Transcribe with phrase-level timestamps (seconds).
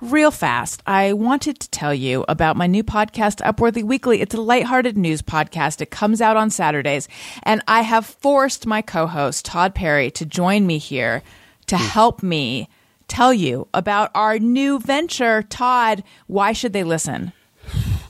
[0.00, 4.20] Real fast, I wanted to tell you about my new podcast, Upworthy Weekly.
[4.20, 5.80] It's a lighthearted news podcast.
[5.80, 7.08] It comes out on Saturdays,
[7.44, 11.22] and I have forced my co host, Todd Perry, to join me here
[11.66, 11.84] to hmm.
[11.84, 12.68] help me
[13.06, 15.42] tell you about our new venture.
[15.42, 17.32] Todd, why should they listen?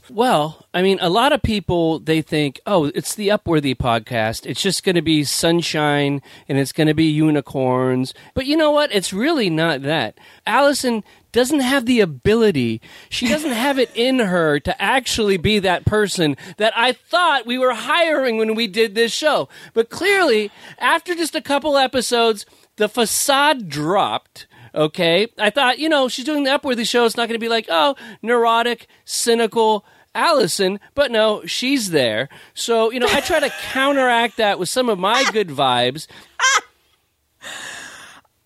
[0.09, 4.45] Well, I mean, a lot of people they think, "Oh, it's the Upworthy podcast.
[4.45, 8.69] It's just going to be sunshine and it's going to be unicorns." But you know
[8.69, 8.93] what?
[8.93, 10.19] It's really not that.
[10.45, 12.81] Allison doesn't have the ability.
[13.09, 17.57] She doesn't have it in her to actually be that person that I thought we
[17.57, 19.49] were hiring when we did this show.
[19.73, 24.45] But clearly, after just a couple episodes, the facade dropped.
[24.75, 25.27] Okay.
[25.39, 27.05] I thought, you know, she's doing the Upworthy show.
[27.05, 29.85] It's not going to be like, oh, neurotic, cynical
[30.15, 32.29] Allison, but no, she's there.
[32.53, 36.07] So, you know, I try to counteract that with some of my good vibes.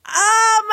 [0.05, 0.65] Um,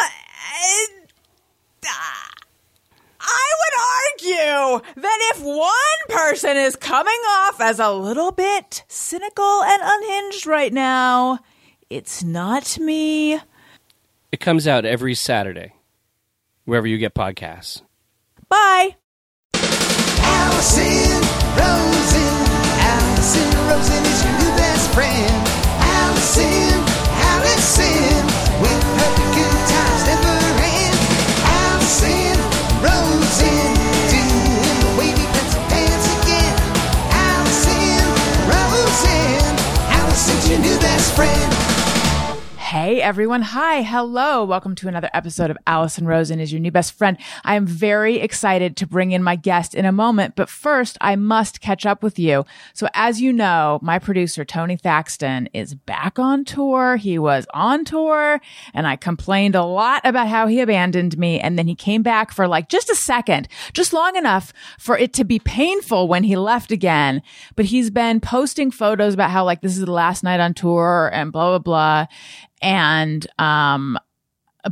[3.28, 5.72] I would argue that if one
[6.09, 11.41] person is coming off as a little bit cynical and unhinged right now,
[11.91, 13.41] it's not me.
[14.33, 15.74] It comes out every Saturday,
[16.64, 17.83] wherever you get podcasts.
[18.48, 18.97] Bye.
[20.56, 21.20] Allison
[21.52, 22.34] Rosen.
[22.80, 25.36] Allison Rosen is your new best friend.
[25.84, 26.80] Allison,
[27.28, 28.24] Allison,
[28.64, 30.96] with her the good times never end.
[31.60, 32.40] Allison
[32.80, 33.68] Rosen,
[34.08, 36.56] doing the wavy pencil dance again.
[37.12, 38.06] Allison
[38.48, 39.44] Rosen,
[39.92, 41.55] Allison's your new best friend.
[42.78, 43.41] Hey everyone.
[43.41, 43.80] Hi.
[43.80, 44.44] Hello.
[44.44, 47.16] Welcome to another episode of Allison Rosen is your new best friend.
[47.42, 51.16] I am very excited to bring in my guest in a moment, but first I
[51.16, 52.44] must catch up with you.
[52.74, 56.96] So as you know, my producer, Tony Thaxton is back on tour.
[56.96, 58.42] He was on tour
[58.74, 61.40] and I complained a lot about how he abandoned me.
[61.40, 65.14] And then he came back for like just a second, just long enough for it
[65.14, 67.22] to be painful when he left again.
[67.55, 71.08] But he's been posting photos about how like this is the last night on tour
[71.14, 72.06] and blah, blah, blah
[72.66, 73.96] and um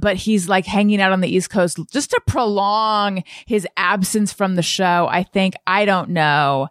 [0.00, 4.56] but he's like hanging out on the east coast just to prolong his absence from
[4.56, 6.68] the show i think i don't know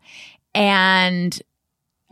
[0.54, 1.42] and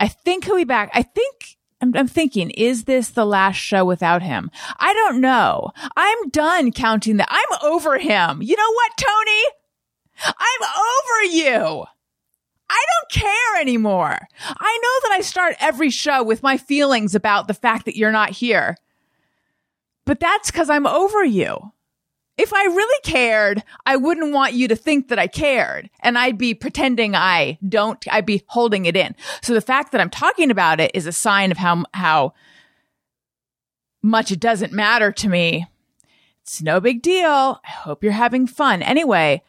[0.00, 3.84] i think he'll be back i think I'm, I'm thinking, is this the last show
[3.84, 4.52] without him?
[4.78, 5.72] I don't know.
[5.96, 7.26] I'm done counting that.
[7.28, 8.40] I'm over him.
[8.40, 9.42] You know what, Tony?
[10.24, 11.84] I'm over you.
[12.70, 14.28] I don't care anymore.
[14.46, 18.12] I know that I start every show with my feelings about the fact that you're
[18.12, 18.76] not here.
[20.04, 21.72] But that's because I'm over you.
[22.38, 26.38] If I really cared, I wouldn't want you to think that I cared and I'd
[26.38, 29.14] be pretending I don't, I'd be holding it in.
[29.42, 32.32] So the fact that I'm talking about it is a sign of how, how
[34.02, 35.66] much it doesn't matter to me.
[36.42, 37.60] It's no big deal.
[37.64, 38.82] I hope you're having fun.
[38.82, 39.42] Anyway,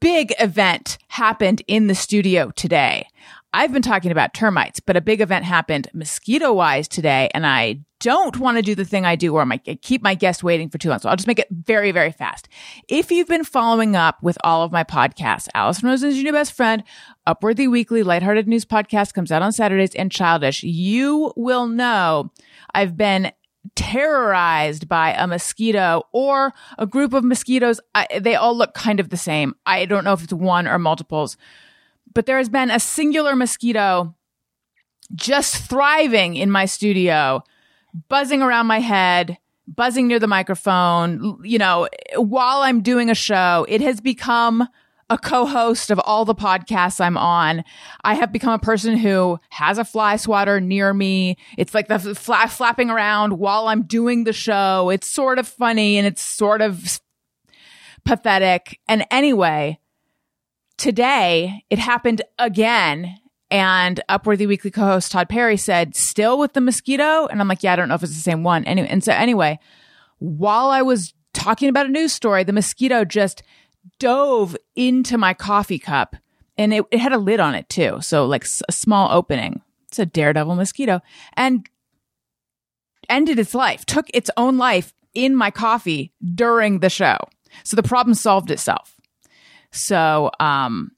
[0.00, 3.06] big event happened in the studio today.
[3.52, 7.80] I've been talking about termites, but a big event happened mosquito wise today, and I
[7.98, 10.78] don't want to do the thing I do where I keep my guest waiting for
[10.78, 11.00] too long.
[11.00, 12.48] So I'll just make it very, very fast.
[12.88, 16.32] If you've been following up with all of my podcasts, Allison Rosen is your new
[16.32, 16.84] best friend,
[17.26, 22.30] Upworthy Weekly, lighthearted news podcast comes out on Saturdays, and Childish, you will know
[22.72, 23.32] I've been
[23.74, 27.80] terrorized by a mosquito or a group of mosquitoes.
[27.94, 29.54] I, they all look kind of the same.
[29.66, 31.36] I don't know if it's one or multiples
[32.12, 34.14] but there has been a singular mosquito
[35.14, 37.42] just thriving in my studio,
[38.08, 43.66] buzzing around my head, buzzing near the microphone, you know, while I'm doing a show.
[43.68, 44.68] It has become
[45.08, 47.64] a co-host of all the podcasts I'm on.
[48.04, 51.36] I have become a person who has a fly swatter near me.
[51.58, 54.88] It's like the fla- flapping around while I'm doing the show.
[54.90, 57.00] It's sort of funny and it's sort of
[58.04, 58.78] pathetic.
[58.86, 59.80] And anyway,
[60.80, 63.16] today it happened again.
[63.52, 67.26] And Upworthy Weekly co-host Todd Perry said, still with the mosquito?
[67.26, 68.64] And I'm like, yeah, I don't know if it's the same one.
[68.64, 69.58] Anyway, and so anyway,
[70.18, 73.42] while I was talking about a news story, the mosquito just
[73.98, 76.16] dove into my coffee cup
[76.56, 77.98] and it, it had a lid on it too.
[78.00, 79.62] So like a small opening.
[79.88, 81.00] It's a daredevil mosquito
[81.34, 81.68] and
[83.08, 87.16] ended its life, took its own life in my coffee during the show.
[87.64, 88.99] So the problem solved itself.
[89.72, 90.92] So, um,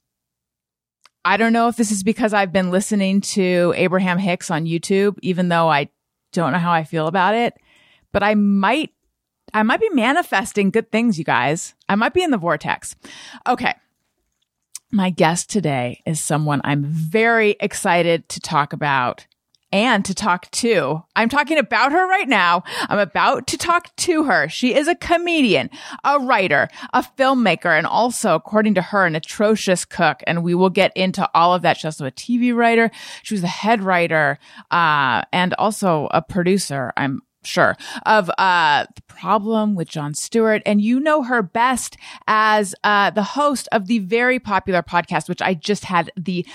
[1.24, 5.19] I don't know if this is because I've been listening to Abraham Hicks on YouTube,
[5.22, 5.88] even though I
[6.32, 7.54] don't know how I feel about it,
[8.10, 8.90] but I might,
[9.54, 11.74] I might be manifesting good things, you guys.
[11.88, 12.96] I might be in the vortex.
[13.46, 13.74] Okay.
[14.90, 19.26] My guest today is someone I'm very excited to talk about
[19.72, 21.02] and to talk to.
[21.16, 22.62] I'm talking about her right now.
[22.88, 24.48] I'm about to talk to her.
[24.48, 25.70] She is a comedian,
[26.04, 30.22] a writer, a filmmaker, and also, according to her, an atrocious cook.
[30.26, 31.78] And we will get into all of that.
[31.78, 32.90] She's also a TV writer.
[33.22, 34.38] She was the head writer,
[34.70, 36.92] uh, and also a producer.
[36.96, 37.76] I'm sure
[38.06, 41.96] of uh the problem with Jon Stewart and you know her best
[42.28, 46.46] as uh the host of the very popular podcast which I just had the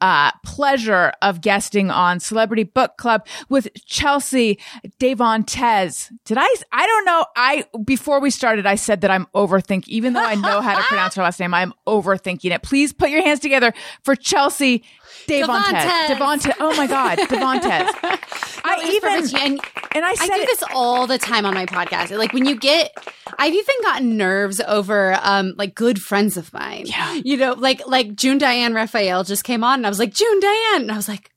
[0.00, 4.58] uh, pleasure of guesting on Celebrity Book Club with Chelsea
[4.98, 6.10] Devantez.
[6.24, 6.54] Did I?
[6.72, 7.26] I don't know.
[7.36, 10.82] I before we started, I said that I'm overthinking, even though I know how to
[10.88, 11.54] pronounce her last name.
[11.54, 12.62] I'm overthinking it.
[12.62, 14.84] Please put your hands together for Chelsea
[15.26, 16.06] Devantez.
[16.06, 16.52] Devantez.
[16.60, 17.88] Oh my God, Devantez.
[18.64, 19.60] I even and
[19.94, 20.46] and I I do it.
[20.46, 22.16] this all the time on my podcast.
[22.16, 22.92] Like when you get,
[23.38, 26.84] I've even gotten nerves over um like good friends of mine.
[26.86, 27.14] Yeah.
[27.24, 30.40] You know, like like June Diane Raphael just came on, and I was like June
[30.40, 31.30] Diane, and I was like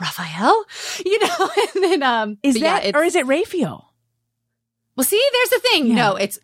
[0.00, 0.64] Raphael,
[1.04, 3.92] you know, and then um Is but yeah, that or is it Raphael?
[4.96, 5.04] well?
[5.04, 5.86] See, there's the thing.
[5.88, 5.94] Yeah.
[5.94, 6.38] No, it's.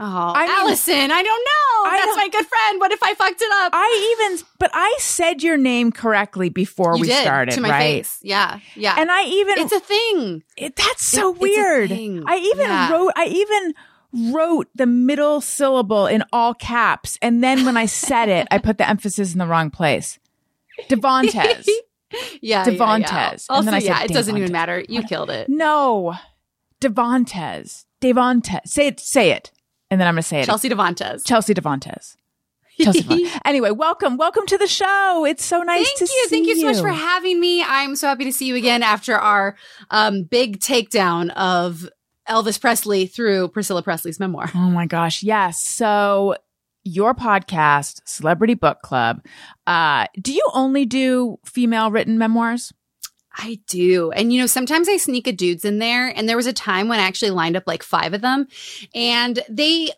[0.00, 1.90] Oh, I mean- Allison, I don't know.
[1.90, 2.80] I That's don't- my good friend.
[2.80, 3.72] What if I fucked it up?
[3.74, 7.70] I even, but I said your name correctly before you we did started, to my
[7.70, 7.80] right?
[8.06, 8.18] face.
[8.22, 8.94] Yeah, yeah.
[8.96, 10.44] And I even it's a thing.
[10.56, 11.90] It, that's so It- weird.
[11.92, 11.96] I
[12.36, 12.92] even Yeah.
[12.92, 13.12] wrote.
[13.16, 13.74] I even
[14.32, 18.78] wrote the middle syllable in all caps, and then when I said it, I put
[18.78, 20.18] the emphasis in the wrong place.
[20.88, 21.66] Devantez.
[22.40, 22.78] Yeah, Devantez.
[22.80, 23.30] Yeah, yeah.
[23.30, 24.82] And Also, then I said yeah, it doesn't even matter.
[24.88, 25.48] You killed it.
[25.48, 26.14] no,
[26.80, 27.84] Devantez.
[28.00, 28.60] Devantez.
[28.68, 29.00] Say it.
[29.00, 29.50] Say it.
[29.90, 30.46] And then I'm going to say it.
[30.46, 31.24] Chelsea Devantez.
[31.26, 32.16] Chelsea Devantez.
[32.80, 33.40] Chelsea Devantez.
[33.44, 34.16] Anyway, welcome.
[34.16, 35.24] Welcome to the show.
[35.26, 36.06] It's so nice Thank to you.
[36.06, 36.54] see Thank you.
[36.54, 37.62] Thank you so much for having me.
[37.62, 39.56] I'm so happy to see you again after our
[39.90, 41.88] um, big takedown of
[42.28, 44.50] Elvis Presley through Priscilla Presley's memoir.
[44.54, 45.22] Oh my gosh.
[45.22, 45.66] Yes.
[45.66, 46.36] So
[46.84, 49.24] your podcast, Celebrity Book Club,
[49.66, 52.72] uh, do you only do female written memoirs?
[53.38, 54.10] I do.
[54.10, 56.08] And you know, sometimes I sneak a dudes in there.
[56.08, 58.48] And there was a time when I actually lined up like five of them
[58.94, 59.90] and they,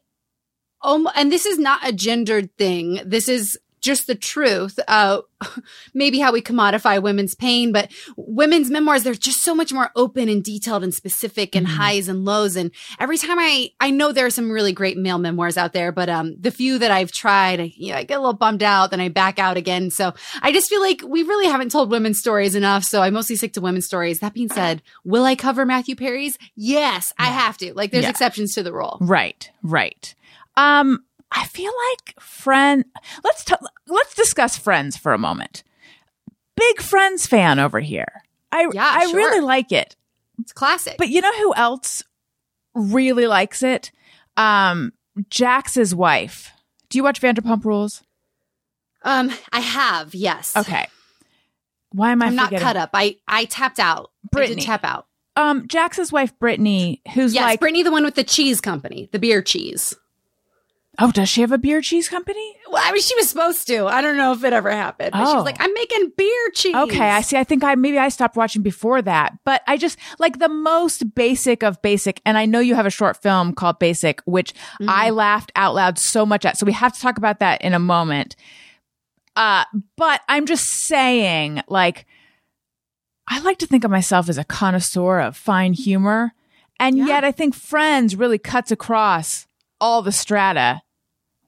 [0.83, 3.01] um, and this is not a gendered thing.
[3.05, 4.79] This is just the truth.
[4.89, 5.21] Uh,
[5.95, 10.29] maybe how we commodify women's pain, but women's memoirs, they're just so much more open
[10.29, 11.71] and detailed and specific and Mhm.
[11.77, 12.57] highs and lows.
[12.57, 15.93] And every time I, I know there are some really great male memoirs out there,
[15.93, 18.63] but, um, the few that I've tried, I, you know, I get a little bummed
[18.63, 19.91] out, then I back out again.
[19.91, 20.13] So
[20.43, 22.85] I just feel like we really haven't told women's stories enough.
[22.85, 24.21] So I mostly stick to women's stories.
[24.21, 26.37] That being said, will I cover Matthew Perry's?
[26.55, 27.73] Yes, I have to.
[27.75, 28.11] Like there's Yeah.
[28.11, 28.99] exceptions to the rule.
[29.01, 29.51] Right.
[29.63, 30.15] Right.
[30.57, 32.85] Um, I feel like friend.
[33.25, 33.55] Let's t-
[33.87, 35.63] let's discuss Friends for a moment.
[36.57, 38.23] Big Friends fan over here.
[38.53, 39.17] I Yeah, I sure.
[39.17, 39.97] really like it.
[40.41, 40.97] It's classic.
[40.99, 42.03] But you know who else
[42.75, 43.93] really likes it?
[44.37, 44.93] Um,
[45.29, 46.53] Jax's wife.
[46.89, 48.03] Do you watch Vanderpump Rules?
[49.03, 50.57] um, I have, yes.
[50.57, 50.87] Okay.
[51.93, 52.91] Why am I I'm not cut up.
[52.93, 54.11] I, I tapped out.
[54.31, 54.63] Brittany.
[54.63, 55.07] tap out.
[55.37, 59.19] Um, Jax's wife Brittany, who's Yes, like, Brittany, the one with the cheese company, the
[59.19, 59.95] beer cheese.
[61.01, 62.57] Oh, does she have a beer cheese company?
[62.71, 63.87] Well, I mean, she was supposed to.
[63.87, 65.13] I don't know if it ever happened.
[65.13, 65.37] But she Oh.
[65.37, 66.75] was like, I'm making beer cheese.
[66.75, 67.37] Okay, I see.
[67.37, 71.15] I think I maybe I stopped watching before that, but I just like the most
[71.15, 72.21] basic of basic.
[72.27, 74.53] And I know you have a short film called Basic, which
[74.87, 76.59] I laughed out loud so much at.
[76.59, 78.37] So we have to talk about that in a moment.
[79.37, 79.65] Uh,
[79.97, 82.05] but I'm just saying, like,
[83.29, 86.33] I like to think of myself as a connoisseur of fine humor,
[86.81, 87.07] and Yeah.
[87.07, 89.47] yet I think Friends really cuts across
[89.81, 90.83] all the strata.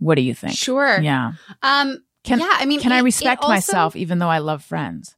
[0.02, 0.56] What do you think?
[0.56, 1.00] Sure.
[1.00, 1.32] Yeah.
[1.62, 4.38] Um, Can yeah, I mean, can I it- it respect also- myself even though I
[4.38, 5.14] love Friends?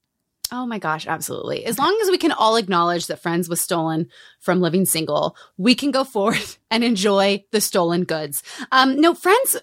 [0.53, 1.65] Oh my gosh, absolutely.
[1.65, 4.09] As long as we can all acknowledge that Friends was stolen
[4.41, 8.43] from Living Single, we can go forth and enjoy the stolen goods.
[8.71, 9.57] Um, no, Friends,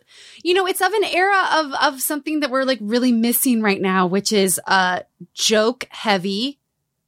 [0.44, 3.80] you know, it's of an era of, of something that we're like really missing right
[3.80, 5.01] now, which is, uh,
[5.34, 6.60] joke heavy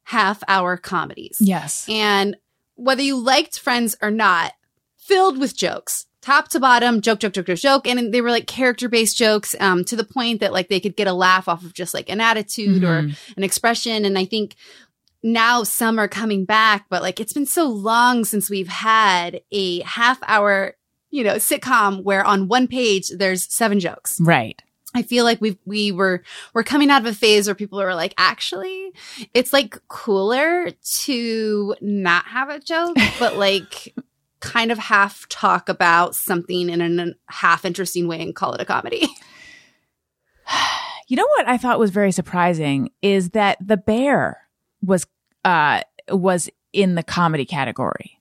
[0.04, 1.38] half hour comedies.
[1.40, 1.86] Yes.
[1.90, 2.38] And
[2.76, 4.54] whether you liked Friends or not,
[4.98, 7.88] filled with jokes, top to bottom, joke, joke, joke, joke, joke.
[7.88, 10.96] And they were like character based jokes, um, to the point that like they could
[10.96, 13.16] get a laugh off of just like an attitude or Mhm.
[13.38, 14.06] an expression.
[14.06, 14.56] And I think
[15.22, 19.82] now some are coming back, but like it's been so long since we've had a
[19.82, 20.76] half hour,
[21.12, 24.14] you know, sitcom where on one page there's seven jokes.
[24.20, 24.62] Right.
[24.96, 26.22] I feel like we we were
[26.54, 28.92] we're coming out of a phase where people are like, actually,
[29.34, 30.70] it's like cooler
[31.06, 33.96] to not have a joke, but like
[34.44, 38.66] kind of half talk about something in a half interesting way and call it a
[38.66, 39.08] comedy.
[41.10, 44.48] You know what I thought was very surprising is that the bear
[44.82, 45.06] was
[45.44, 48.18] uh was in the comedy category.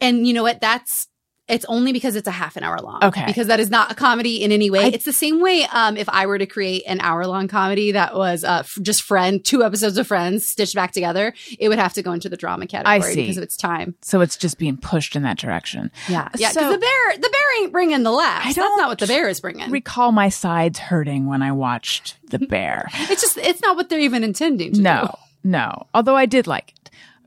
[0.00, 0.60] And you know what?
[0.60, 1.08] That's
[1.48, 3.02] It's only because it's a half an hour long.
[3.02, 3.24] Okay.
[3.26, 4.84] Because that is not a comedy in any way.
[4.84, 7.92] I- it's the same way um, if I were to create an hour long comedy
[7.92, 11.78] that was uh, f- just friend, two episodes of Friends stitched back together, it would
[11.80, 13.22] have to go into the drama category see.
[13.22, 13.96] because of its time.
[14.02, 15.90] So it's just being pushed in that direction.
[16.08, 16.28] Yeah.
[16.36, 16.50] Yeah.
[16.50, 18.42] Because So- the bear, the bear ain't bringing the laughs.
[18.44, 19.70] I That's don't not what the bear is bringing.
[19.70, 22.88] Recall my sides hurting when I watched The Bear.
[22.94, 24.82] it's just, it's not what they're even intending to do.
[24.82, 25.86] no, no.
[25.92, 26.81] Although I did like it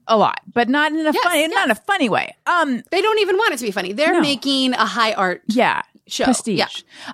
[0.08, 2.36] a lot, but not in a Yes, funny, not in a funny way.
[2.46, 3.92] Um, They don't even want it to be funny.
[3.94, 4.22] They're No.
[4.22, 6.26] making a high art yeah, show.
[6.26, 6.60] prestige.
[6.60, 6.68] Yeah.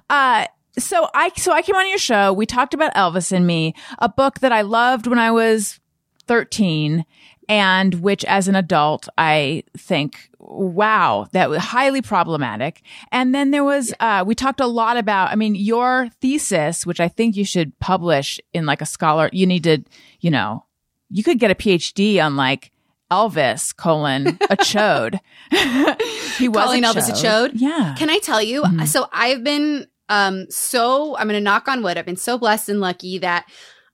[0.10, 0.46] Uh,
[0.78, 2.32] so I so I came on your show.
[2.34, 5.80] We talked about Elvis and Me, a book that I loved when I was
[6.28, 7.06] thirteen,
[7.50, 12.82] and which as an adult I think, wow, that was highly problematic.
[13.12, 15.32] And then there was uh, we talked a lot about.
[15.32, 19.30] I mean, your thesis, which I think you should publish in like a scholar.
[19.34, 19.84] You need to,
[20.22, 20.66] you know,
[21.10, 22.72] you could get a PhD on like.
[23.12, 25.20] Elvis colon a chode.
[26.38, 27.52] he was Calling a Elvis a chode?
[27.56, 27.96] Yeah.
[27.98, 28.64] Can I tell you?
[28.64, 28.88] Mhm.
[28.88, 31.98] So I've been um so I'm going to knock on wood.
[31.98, 33.46] I've been so blessed and lucky that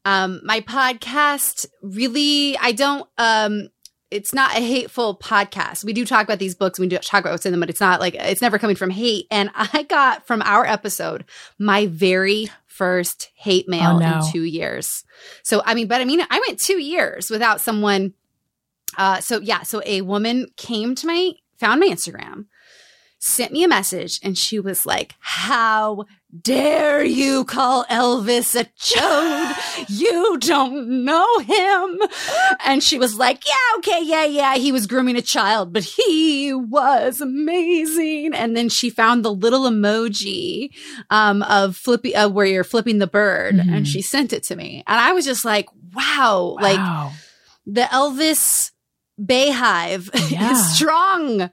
[0.05, 3.69] um my podcast really I don't um
[4.09, 5.83] it's not a hateful podcast.
[5.83, 7.81] We do talk about these books, we do talk about what's in them, but it's
[7.81, 9.25] not like it's never coming from hate.
[9.31, 11.25] And I got from our episode
[11.59, 14.19] my very first hate mail Oh, no.
[14.25, 15.03] in two years.
[15.43, 18.13] So I mean, but I mean, I went two years without someone.
[18.97, 22.45] Uh, so yeah, so a woman came to my found my Instagram,
[23.19, 26.05] sent me a message, and she was like, "How
[26.41, 29.85] dare you call Elvis a chode?
[29.89, 31.99] you don't know him."
[32.65, 36.53] And she was like, "Yeah, okay, yeah, yeah, he was grooming a child, but he
[36.53, 40.69] was amazing." And then she found the little emoji
[41.09, 43.75] um, of flippy uh, where you're flipping the bird, Mhm.
[43.77, 46.79] and she sent it to me, and I was just like, "Wow!" Like
[47.65, 48.71] the Elvis
[49.21, 50.51] BeyHive Yeah.
[50.51, 51.49] is strong.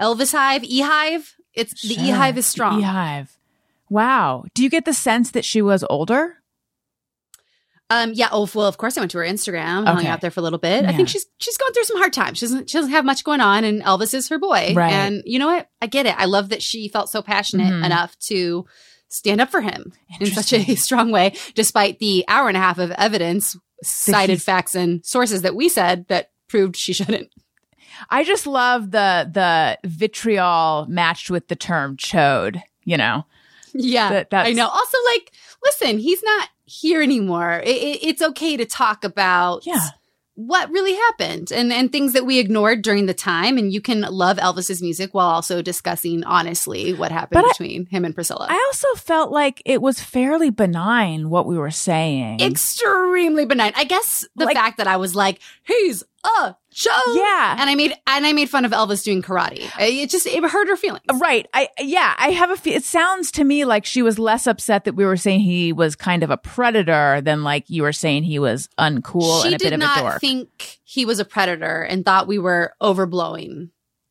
[0.00, 1.32] Elvis Hive, Ehive.
[1.54, 2.04] It's the Sure.
[2.04, 2.78] Ehive is strong.
[2.78, 3.36] Beehive.
[3.90, 4.44] Wow.
[4.54, 6.36] Do you get the sense that she was older?
[7.90, 8.28] Um, yeah.
[8.30, 10.08] Oh, well, of course, I went to her Instagram, hung Okay.
[10.08, 10.84] out there for a little bit.
[10.84, 12.36] I think she's she's going through some hard times.
[12.38, 14.74] She doesn't she doesn't have much going on, and Elvis is her boy.
[14.76, 14.92] Right.
[14.92, 15.70] And you know what?
[15.80, 16.14] I get it.
[16.18, 17.86] I love that she felt so passionate Mhm.
[17.86, 18.66] enough to
[19.08, 22.76] stand up for him in such a strong way, despite the hour and a half
[22.78, 27.30] of evidence, cited facts and sources that we said that proved she shouldn't.
[28.10, 33.24] I just love the the vitriol matched with the term chode, you know.
[33.74, 34.68] Yeah, That- I know.
[34.68, 35.32] Also, like,
[35.64, 37.60] listen, he's not here anymore.
[37.64, 39.80] It, it, it's okay to talk about Yeah.
[40.40, 43.58] What really happened and and things that we ignored during the time.
[43.58, 47.86] And you can love Elvis's music while also discussing honestly what happened But I- between
[47.86, 48.46] him and Priscilla.
[48.48, 52.38] I also felt like it was fairly benign what we were saying.
[52.40, 53.72] Extremely benign.
[53.74, 57.14] I guess the Like- fact that I was like, he's a show.
[57.14, 57.56] Yeah.
[57.58, 59.68] And I made and I made fun of Elvis doing karate.
[59.78, 61.04] It just it hurt her feelings.
[61.20, 61.46] Right.
[61.52, 64.84] I yeah, I have a fe- it sounds to me like she was less upset
[64.84, 68.22] that we were saying he was kind of a predator than like you were saying
[68.24, 69.96] he was uncool she and a bit did of a dork.
[69.96, 70.20] not dork.
[70.20, 73.70] think he was a predator and thought we were overblowing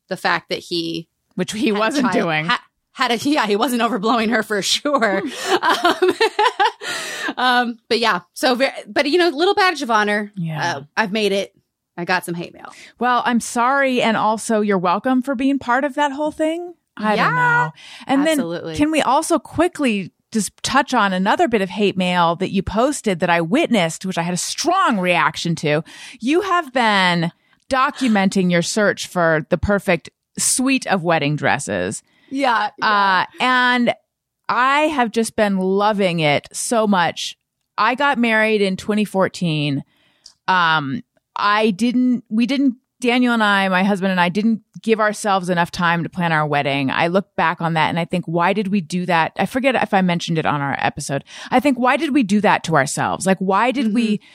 [0.09, 2.45] the fact that he which he wasn't doing.
[2.45, 5.21] ha- had a yeah, he wasn't overblowing her for sure.
[5.61, 6.11] um,
[7.37, 10.31] um, but yeah, so very, but you know, little badge of honor.
[10.35, 10.77] Yeah.
[10.77, 11.53] Uh, I've made it.
[11.97, 12.71] I got some hate mail.
[12.99, 16.75] Well, I'm sorry, and also you're welcome for being part of that whole thing.
[16.95, 17.71] I don't know.
[18.07, 18.71] And absolutely.
[18.73, 22.61] then, can we also quickly just touch on another bit of hate mail that you
[22.63, 25.83] posted that I witnessed, which I had a strong reaction to?
[26.19, 27.31] You have been
[27.69, 32.69] documenting your search for the perfect suite of wedding dresses, Yeah.
[32.81, 33.93] uh, and
[34.49, 37.37] I have just been loving it so much.
[37.77, 39.83] I got married in 2014.
[40.47, 41.03] Um,
[41.37, 45.69] I didn't, we didn't, Daniel and I, my husband and I didn't give ourselves enough
[45.69, 46.89] time to plan our wedding.
[46.89, 49.33] I look back on that and I think, why did we do that?
[49.37, 51.23] I forget if I mentioned it on our episode.
[51.51, 53.27] I think, why did we do that to ourselves?
[53.27, 54.27] Like, why did we, mm-hmm.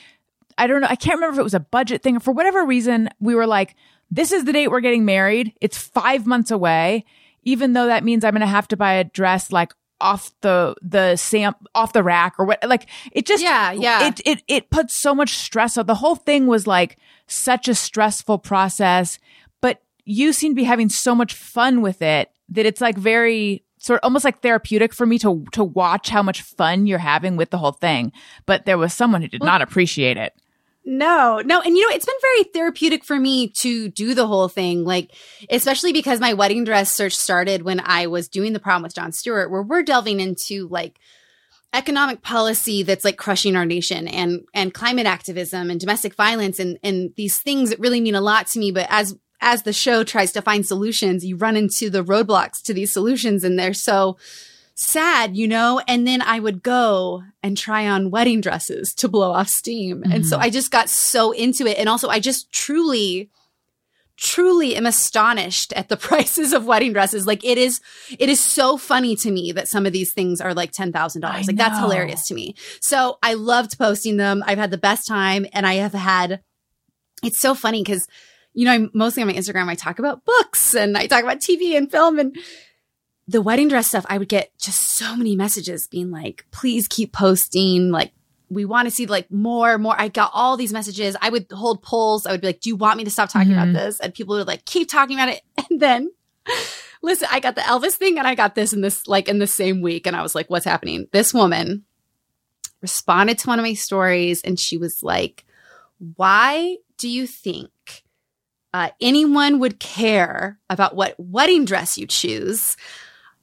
[0.57, 0.87] I don't know.
[0.89, 3.47] I can't remember if it was a budget thing or for whatever reason, we were
[3.47, 3.75] like,
[4.09, 5.53] this is the date we're getting married.
[5.59, 7.03] It's five months away,
[7.43, 10.75] even though that means I'm going to have to buy a dress like off the,
[10.81, 14.07] the sam, off the rack or what, like it just, Yeah, yeah.
[14.07, 17.73] It, it, it puts so much stress on the whole thing was like such a
[17.73, 19.17] stressful process,
[19.61, 23.63] but you seem to be having so much fun with it that it's like very,
[23.79, 27.35] sort of almost like therapeutic for me to to watch how much fun you're having
[27.35, 28.11] with the whole thing.
[28.45, 30.33] But there was someone who did not appreciate it.
[30.85, 31.61] No, no.
[31.61, 34.83] And you know, it's been very therapeutic for me to do the whole thing.
[34.83, 35.11] Like,
[35.49, 39.11] especially because my wedding dress search started when I was doing the problem with Jon
[39.13, 40.99] Stewart, where we're delving into like
[41.73, 46.77] economic policy that's like crushing our nation and and climate activism and domestic violence and
[46.83, 48.71] and these things that really mean a lot to me.
[48.71, 52.73] But as as the show tries to find solutions, you run into the roadblocks to
[52.73, 54.17] these solutions and they're so
[54.75, 55.81] sad, you know?
[55.87, 60.03] And then I would go and try on wedding dresses to blow off steam.
[60.11, 60.45] And so mm-hmm.
[60.45, 61.77] I just got so into it.
[61.77, 63.29] And also I just truly,
[64.17, 67.27] truly am astonished at the prices of wedding dresses.
[67.27, 67.81] Like it is,
[68.17, 71.23] it is so funny to me that some of these things are like $10,000.
[71.23, 72.55] I Like that's hilarious to me.
[72.81, 74.43] So I loved posting them.
[74.45, 76.41] I've had the best time and I have had,
[77.23, 78.07] it's so funny because,
[78.53, 81.39] you know, I'm mostly on my Instagram, I talk about books and I talk about
[81.39, 82.35] TV and film and
[83.27, 84.05] the wedding dress stuff.
[84.09, 87.89] I would get just so many messages being like, please keep posting.
[87.91, 88.11] Like,
[88.49, 89.95] we want to see like more, more.
[89.97, 91.15] I got all these messages.
[91.21, 92.25] I would hold polls.
[92.25, 93.53] I would be like, do you want me to stop talking Mhm.
[93.53, 93.99] about this?
[93.99, 95.41] And people would like keep talking about it.
[95.69, 96.11] And then
[97.01, 99.47] listen, I got the Elvis thing and I got this in this, like in the
[99.47, 100.05] same week.
[100.05, 101.07] And I was like, what's happening?
[101.11, 101.85] This woman
[102.81, 105.45] responded to one of my stories and she was like,
[106.17, 107.71] why do you think
[108.73, 112.75] uh, anyone would care about what wedding dress you choose?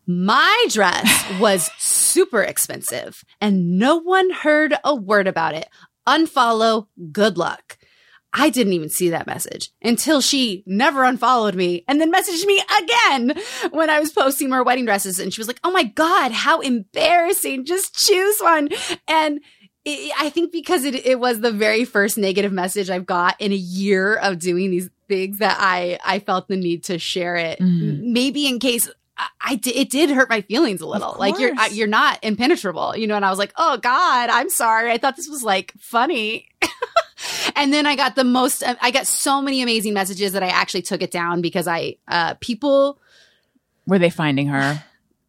[0.07, 5.69] My dress was super expensive and no one heard a word about it.
[6.07, 7.79] Unfollow, good luck.
[8.33, 12.63] I didn't even see that message until she never unfollowed me and then messaged me
[12.81, 13.35] again
[13.73, 15.19] when I was posting more wedding dresses.
[15.19, 17.65] And she was like, Oh my God, how embarrassing.
[17.65, 18.69] Just choose one.
[19.09, 19.41] And
[19.85, 23.51] it, I think because it, it was the very first negative message I've got in
[23.53, 27.59] a year of doing these things that I, I felt the need to share it.
[27.59, 28.01] Mhm.
[28.13, 28.89] Maybe in case
[29.21, 31.17] I, I it did hurt my feelings a little.
[31.19, 31.55] Like you're.
[31.71, 33.17] You're not impenetrable, you know?
[33.17, 34.91] And I was like, Oh God, I'm sorry.
[34.91, 36.49] I thought this was like funny.
[37.57, 40.83] and then I got the most, I got so many amazing messages that I actually
[40.83, 43.01] took it down because I, uh, people,
[43.87, 44.83] Were they finding her?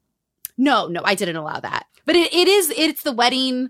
[0.57, 1.85] no, no, I didn't allow that.
[2.05, 3.69] But it, it is, it's the wedding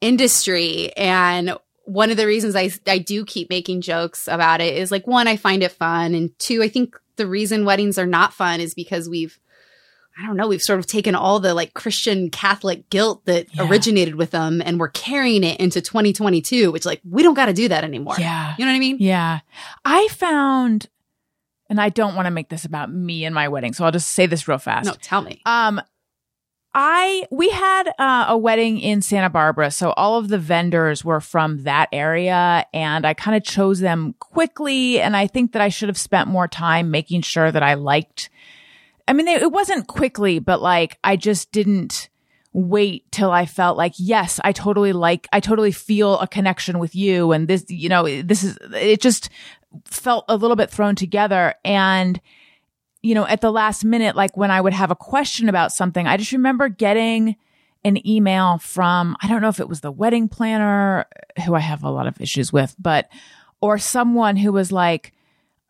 [0.00, 0.92] industry.
[0.96, 5.06] And one of the reasons I, I do keep making jokes about it is like,
[5.06, 6.14] one, I find it fun.
[6.14, 9.38] And two, I think the reason weddings are not fun is because we've,
[10.16, 13.68] I don't know, we've sort of taken all the like Christian Catholic guilt that Yeah.
[13.68, 17.52] originated with them and we're carrying it into 2022, which like, we don't got to
[17.52, 18.14] do that anymore.
[18.18, 18.54] Yeah.
[18.58, 18.98] You know what I mean?
[19.00, 19.40] Yeah.
[19.84, 20.86] I found,
[21.68, 24.10] and I don't want to make this about me and my wedding, so I'll just
[24.10, 24.86] say this real fast.
[24.86, 25.42] No, tell me.
[25.46, 25.80] Um,
[26.76, 31.20] I we had uh, a wedding in Santa Barbara, so all of the vendors were
[31.20, 35.00] from that area, and I kind of chose them quickly.
[35.00, 38.28] And I think that I should have spent more time making sure that I liked.
[39.06, 42.08] I mean, it wasn't quickly, but like I just didn't
[42.54, 46.94] wait till I felt like, yes, I totally like, I totally feel a connection with
[46.94, 47.32] you.
[47.32, 49.28] And this, you know, this is, it just
[49.86, 51.54] felt a little bit thrown together.
[51.64, 52.20] And,
[53.02, 56.06] you know, at the last minute, like when I would have a question about something,
[56.06, 57.34] I just remember getting
[57.84, 61.06] an email from, I don't know if it was the wedding planner
[61.44, 63.10] who I have a lot of issues with, but,
[63.60, 65.12] or someone who was like,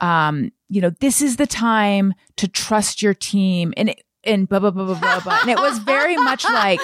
[0.00, 4.58] um, you know, this is the time to trust your team and, it- and blah,
[4.58, 5.38] blah, blah, blah, blah, blah.
[5.42, 6.80] And it was very much like,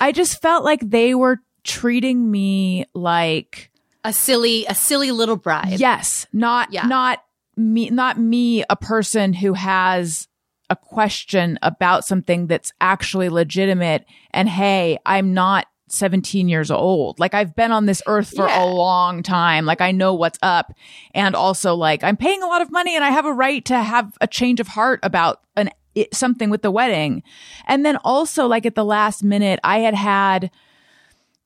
[0.00, 3.70] I just felt like they were treating me like,
[4.04, 5.78] A silly, a silly little bride.
[5.78, 6.86] Yes, not Yeah.
[6.86, 7.22] not
[7.56, 10.26] me not me a person who has
[10.70, 17.18] a question about something that's actually legitimate and hey, I'm not 17 years old.
[17.18, 18.64] Like I've been on this earth for Yeah.
[18.64, 19.64] a long time.
[19.66, 20.72] Like I know what's up
[21.14, 23.78] and also like I'm paying a lot of money and I have a right to
[23.80, 27.22] have a change of heart about an it, something with the wedding.
[27.66, 30.50] And then also like at the last minute I had had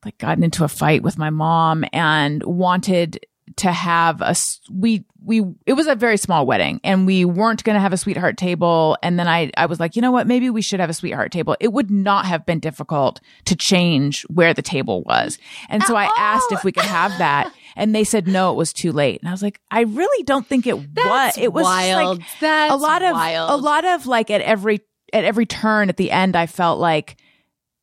[0.04, 3.24] like gotten into a fight with my mom and wanted
[3.56, 4.34] to have a
[4.70, 7.96] we we it was a very small wedding and we weren't going to have a
[7.96, 8.96] sweetheart table.
[9.02, 10.26] And then I I was like you know what?
[10.26, 11.56] Maybe we should have a sweetheart table.
[11.60, 15.38] It would not have been difficult to change where the table was.
[15.68, 17.18] And so I asked if we could have oh.
[17.18, 19.20] that and they said no it was too late.
[19.20, 22.18] And I was like I really don't think it was it was wild.
[22.18, 23.50] like That's a lot of wild.
[23.50, 24.80] a lot of like at every
[25.12, 27.16] at every turn at the end I felt like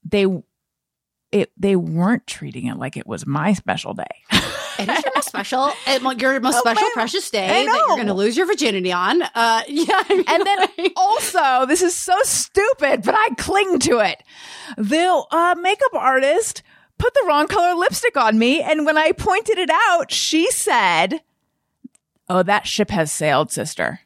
[0.04, 0.26] they
[1.32, 4.04] it they weren't treating it like it was my special day.
[4.80, 5.72] It is your most special,
[6.20, 9.22] your most Oh, special, precious day that you're going to lose your virginity on.
[9.22, 13.80] Uh, yeah, I mean, and then like- also, this is so stupid, but I cling
[13.80, 14.24] to it.
[14.78, 16.64] The uh, makeup artist
[16.98, 21.22] put the wrong color lipstick on me, and when I pointed it out, she said,
[22.30, 24.00] "Oh, that ship has sailed, sister."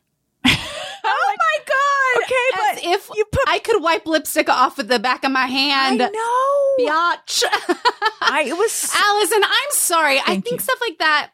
[2.25, 5.31] Okay, as but if you put I could wipe lipstick off with the back of
[5.31, 6.01] my hand.
[6.01, 6.85] I know.
[6.91, 7.43] Biatch.
[8.21, 10.19] I it was Allison, I'm sorry.
[10.19, 10.59] I think you.
[10.59, 11.31] stuff like that.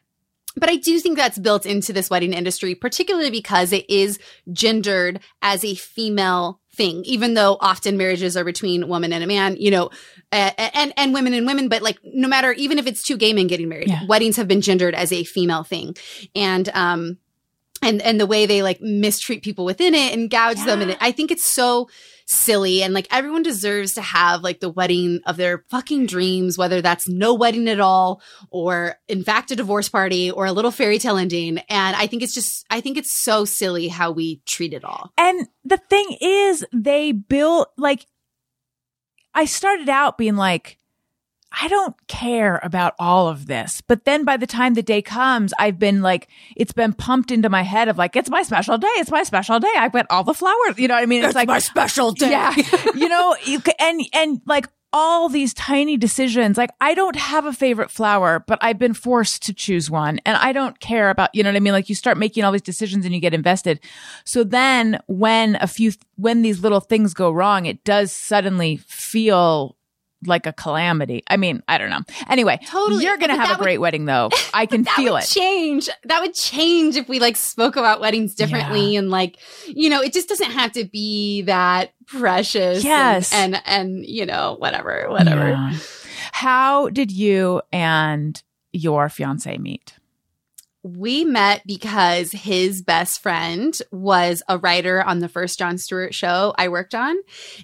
[0.54, 4.18] But I do think that's built into this wedding industry, particularly because it is
[4.52, 9.26] gendered as a female thing, even though often marriages are between a woman and a
[9.26, 9.86] man, you know,
[10.30, 11.68] uh, and, and women and women.
[11.70, 14.04] But like, no matter, even if it's two gay men getting married, Yeah.
[14.06, 15.96] weddings have been gendered as a female thing.
[16.34, 17.16] And, um,
[17.82, 20.98] and and the way they like mistreat people within it and gouge them and it,
[21.00, 21.88] I think it's so
[22.26, 26.80] silly and like everyone deserves to have like the wedding of their fucking dreams whether
[26.80, 30.98] that's no wedding at all or in fact a divorce party or a little fairy
[30.98, 34.72] tale ending and I think it's just I think it's so silly how we treat
[34.72, 35.12] it all.
[35.18, 38.06] And the thing is, they built like,
[39.34, 40.78] I started out being like,
[41.60, 43.80] I don't care about all of this.
[43.80, 47.48] But then by the time the day comes, I've been like, it's been pumped into
[47.48, 48.88] my head of like, it's my special day.
[48.96, 49.72] It's my special day.
[49.76, 50.78] I got all the flowers.
[50.78, 51.24] You know what I mean?
[51.24, 52.30] It's like my special day.
[52.30, 52.54] Yeah.
[52.94, 57.46] you know, you ca- and, and like all these tiny decisions, like I don't have
[57.46, 61.34] a favorite flower, but I've been forced to choose one and I don't care about,
[61.34, 61.72] you know what I mean?
[61.72, 63.80] Like you start making all these decisions and you get invested.
[64.24, 69.76] So then when a few, when these little things go wrong, it does suddenly feel
[70.26, 71.22] like a calamity.
[71.28, 72.00] I mean, I don't know.
[72.28, 73.04] Anyway, Totally.
[73.04, 74.30] you're going to But have a that would- great wedding though.
[74.54, 75.28] I can that feel would it.
[75.28, 75.88] change.
[76.04, 80.12] That would change if we like spoke about weddings differently and like, you know, it
[80.12, 82.76] just doesn't have to be that precious.
[82.78, 83.32] and- Yes.
[83.32, 85.48] And, and, you know, whatever, whatever.
[85.50, 85.72] Yeah.
[86.32, 89.94] How did you and your fiance meet?
[90.82, 96.54] We met because his best friend was a writer on the first Jon Stewart show
[96.58, 97.16] I worked on.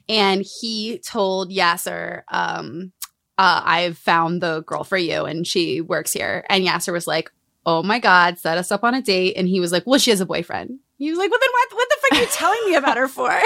[0.08, 2.92] And he told Yasser, um,
[3.36, 6.44] uh, I've found the girl for you and she works here.
[6.48, 7.30] And Yasser was like,
[7.66, 9.36] Oh my God, set us up on a date.
[9.36, 10.78] And he was like, Well, she has a boyfriend.
[10.96, 13.08] He was like, Well, then what, what the fuck are you telling me about her
[13.08, 13.40] for?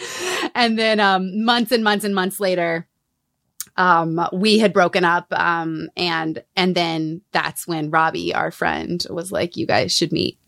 [0.54, 2.86] and then um, months and months and months later,
[3.76, 5.26] um, we had broken up.
[5.32, 10.38] Um, and and then that's when Robbie, our friend, was like, You guys should meet.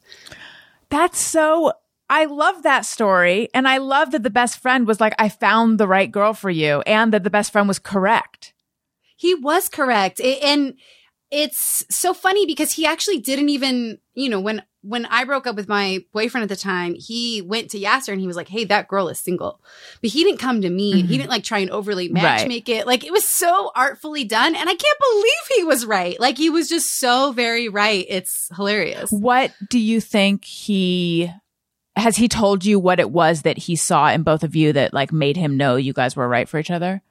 [0.91, 1.73] That's so.
[2.09, 3.49] I love that story.
[3.53, 6.51] And I love that the best friend was like, I found the right girl for
[6.51, 8.53] you, and that the best friend was correct.
[9.17, 10.21] He was correct.
[10.21, 10.75] It, and
[11.31, 15.57] it's so funny because he actually didn't even, you know, when when I broke up
[15.57, 18.65] with my boyfriend at the time, he went to Yasser and he was like, "Hey,
[18.65, 19.61] that girl is single,"
[20.01, 21.03] but he didn't come to me.
[21.03, 21.07] Mhm.
[21.07, 22.23] He didn't like try and overly Right.
[22.23, 22.87] match make it.
[22.87, 26.19] Like it was so artfully done, and I can't believe he was right.
[26.21, 28.07] Like he was just so very right.
[28.09, 29.11] It's hilarious.
[29.11, 31.31] What do you think he
[31.97, 34.93] has he told you what it was that he saw in both of you that
[34.93, 37.03] like made him know you guys were right for each other?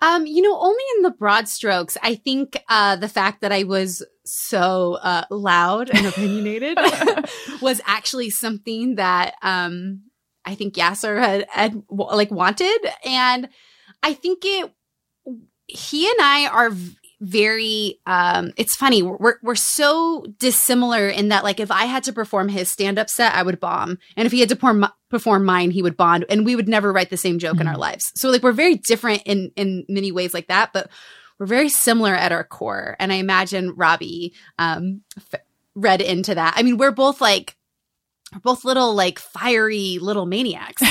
[0.00, 1.98] Um, you know, only in the broad strokes.
[2.02, 6.78] I think uh, the fact that I was so uh, loud and opinionated
[7.60, 10.02] was actually something that um,
[10.44, 13.48] I think Yasser had, had like wanted, and
[14.02, 14.72] I think it.
[15.66, 16.70] He and I are
[17.20, 18.00] very.
[18.06, 19.02] Um, it's funny.
[19.02, 23.10] We're we're so dissimilar in that, like, if I had to perform his stand up
[23.10, 26.24] set, I would bomb, and if he had to perform perform mine, he would bond,
[26.30, 28.10] and we would never write the same joke in our lives.
[28.14, 30.90] So, like, we're very different in in many ways like that, but
[31.38, 32.96] we're very similar at our core.
[32.98, 35.40] And I imagine Robbie um, f-
[35.74, 36.54] read into that.
[36.56, 37.56] I mean, we're both like
[38.32, 40.82] we're both little like fiery little maniacs.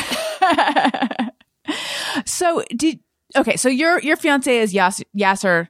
[2.26, 3.00] so did
[3.36, 3.58] okay.
[3.58, 5.68] So your your fiance is Yas, Yasser,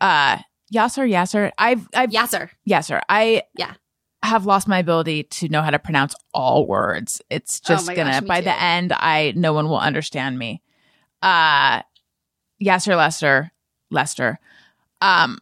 [0.00, 0.38] uh,
[0.74, 1.52] Yasser Yasser.
[1.58, 2.50] I've I've Yasser.
[2.68, 3.00] Yasser.
[3.08, 3.74] I Yeah.
[4.22, 7.22] have lost my ability to know how to pronounce all words.
[7.30, 8.44] It's Oh just my gonna gosh, by too.
[8.46, 10.62] the end, I no one will understand me.
[11.22, 11.82] Uh,
[12.62, 13.52] Yasser Lester
[13.90, 14.38] Lester,
[15.00, 15.38] um,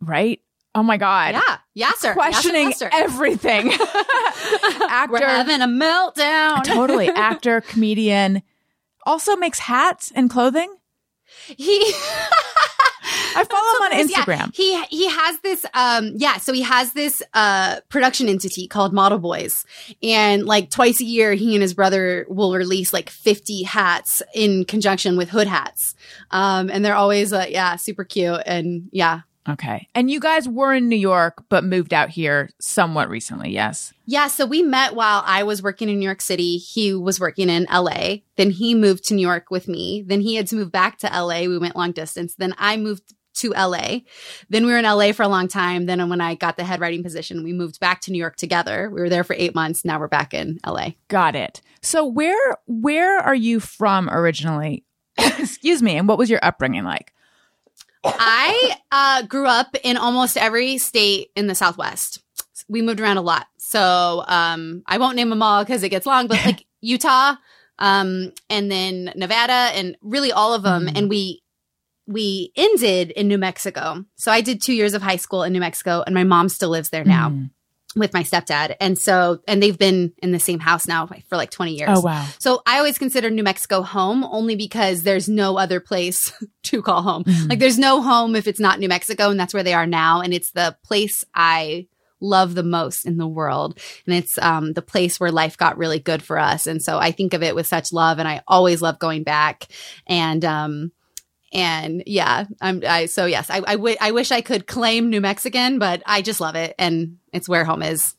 [0.00, 0.40] right?
[0.74, 2.12] Oh my god, Yeah, Yeah, sir.
[2.12, 2.90] questioning Yasser Lester.
[2.92, 3.66] everything.
[3.68, 6.62] We're Actor, having a meltdown.
[6.64, 8.42] totally actor, comedian.
[9.04, 10.74] Also makes hats and clothing.
[11.46, 11.92] He.
[13.38, 14.10] I follow him on Hilarious.
[14.10, 14.54] Yeah, Instagram.
[14.54, 19.18] he he has this um yeah, so he has this uh production entity called Model
[19.18, 19.64] Boys.
[20.02, 24.64] And like twice a year he and his brother will release like 50 hats in
[24.64, 25.94] conjunction with hood hats.
[26.30, 29.20] Um and they're always uh, yeah, super cute and yeah.
[29.48, 33.50] Okay, and you guys were in New York, but moved out here somewhat recently.
[33.50, 33.94] Yes.
[34.04, 36.58] Yeah, so we met while I was working in New York City.
[36.58, 38.16] He was working in LA.
[38.36, 40.04] Then he moved to New York with me.
[40.06, 41.44] Then he had to move back to LA.
[41.48, 42.34] We went long distance.
[42.34, 43.98] Then I moved to LA.
[44.48, 45.86] Then we were in LA for a long time.
[45.86, 48.90] Then when I got the head writing position, we moved back to New York together.
[48.90, 49.84] We were there for 8 months.
[49.84, 50.90] Now we're back in LA.
[51.08, 51.60] Got it.
[51.82, 54.84] So where where are you from originally?
[55.18, 55.96] Excuse me.
[55.96, 57.12] And what was your upbringing like?
[58.04, 62.22] I uh, grew up in almost every state in the Southwest.
[62.68, 63.46] We moved around a lot.
[63.58, 67.34] So um, I won't name them all because it gets long, but like Utah,
[67.78, 70.86] um, and then Nevada, and really all of them.
[70.86, 70.92] Mhm.
[70.96, 71.42] And we
[72.08, 74.04] we ended in New Mexico.
[74.16, 76.70] So I did two years of high school in New Mexico, and my mom still
[76.70, 77.50] lives there now Mm.
[77.96, 78.74] with my stepdad.
[78.80, 81.90] And so, and they've been in the same house now for like twenty years.
[81.92, 82.26] Oh wow.
[82.38, 86.32] So I always consider New Mexico home only because there's no other place
[86.64, 87.24] to call home.
[87.24, 87.50] Mhm.
[87.50, 90.20] Like there's no home if it's not New Mexico and that's where they are now
[90.22, 91.86] and it's the place I
[92.20, 93.78] love the most in the world.
[94.06, 96.66] And it's um, the place where life got really good for us.
[96.66, 99.66] And so I think of it with such love and I always love going back.
[100.06, 100.90] And, um,
[101.52, 105.20] and yeah, I'm, I, so yes, I, I, w- I wish I could claim New
[105.20, 106.74] Mexican, but I just love it.
[106.78, 108.14] And it's where home is.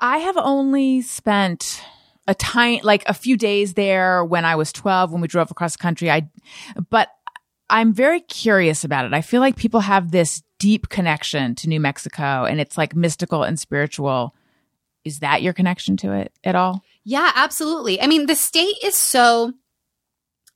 [0.00, 1.82] I have only spent
[2.26, 5.72] a tiny, like a few days there when I was 12, when we drove across
[5.72, 6.10] the country.
[6.10, 6.28] I,
[6.90, 7.08] but
[7.68, 9.12] I'm very curious about it.
[9.12, 13.42] I feel like people have this deep connection to New Mexico and it's like mystical
[13.42, 14.34] and spiritual.
[15.04, 16.82] Is that your connection to it at all?
[17.04, 18.00] Yeah, absolutely.
[18.00, 19.52] I mean, the state is so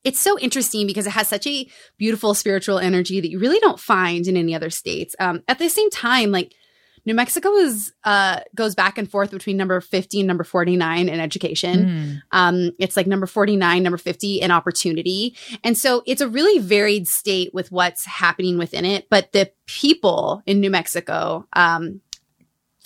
[0.08, 1.68] it's so interesting because it has such a
[1.98, 5.14] beautiful spiritual energy that you really don't find in any other states.
[5.20, 6.54] Um, at the same time, like
[7.04, 11.20] New Mexico is uh, goes back and forth between number 50 and number 49 in
[11.20, 11.84] education.
[11.84, 12.20] Mm.
[12.32, 15.36] Um, it's like number 49, number 50 in opportunity.
[15.62, 19.08] And so it's a really varied state with what's happening within it.
[19.10, 22.00] But the people in New Mexico, um,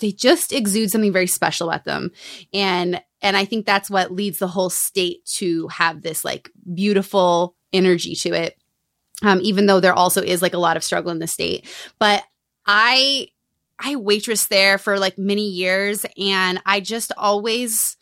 [0.01, 2.11] they just exude something very special at them.
[2.53, 7.55] And and I think that's what leads the whole state to have this like beautiful
[7.71, 8.55] energy to it.
[9.23, 11.65] Um, even though there also is like a lot of struggle in the state.
[11.97, 12.23] But
[12.67, 13.29] I
[13.79, 17.97] I waitress there for like many years and I just always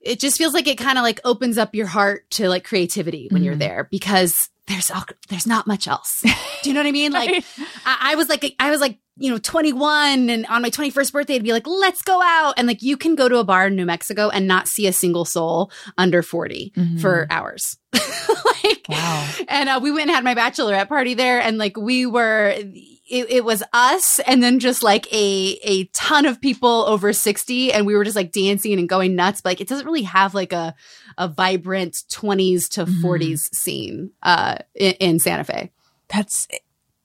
[0.00, 3.28] it just feels like it kind of like opens up your heart to like creativity
[3.30, 3.60] when you're Mhm.
[3.60, 4.34] there because
[4.68, 4.90] there's
[5.28, 6.22] there's not much else.
[6.62, 7.12] Do you know what I mean?
[7.22, 7.44] Like Right.
[7.84, 11.36] I, I was like I was like you know 21 and on my 21st birthday
[11.38, 13.76] to be like let's go out and like you can go to a bar in
[13.76, 17.00] New Mexico and not see a single soul under 40 Mhm.
[17.00, 17.76] for hours.
[17.92, 19.28] like Wow.
[19.48, 23.30] and uh, we went and had my bachelorette party there and like we were it,
[23.30, 27.84] it was us and then just like a a ton of people over 60 and
[27.86, 30.52] we were just like dancing and going nuts but like it doesn't really have like
[30.54, 30.74] a
[31.18, 33.00] a vibrant 20s to Mhm.
[33.02, 35.70] 40s scene uh in, in Santa Fe.
[36.08, 36.46] That's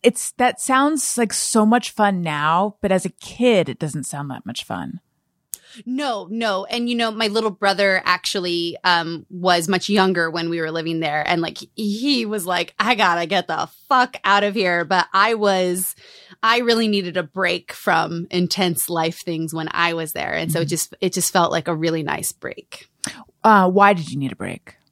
[0.03, 4.29] it's that sounds like so much fun now, but as a kid, it doesn't sound
[4.31, 4.99] that much fun.
[5.85, 6.65] No, no.
[6.65, 11.01] And you know, my little brother actually um was much younger when we were living
[11.01, 14.85] there and like he was like I got to get the fuck out of here,
[14.85, 15.95] but I was
[16.41, 20.33] I really needed a break from intense life things when I was there.
[20.33, 22.89] And so it just it just felt like a really nice break.
[23.43, 24.75] Uh, why did you need a break?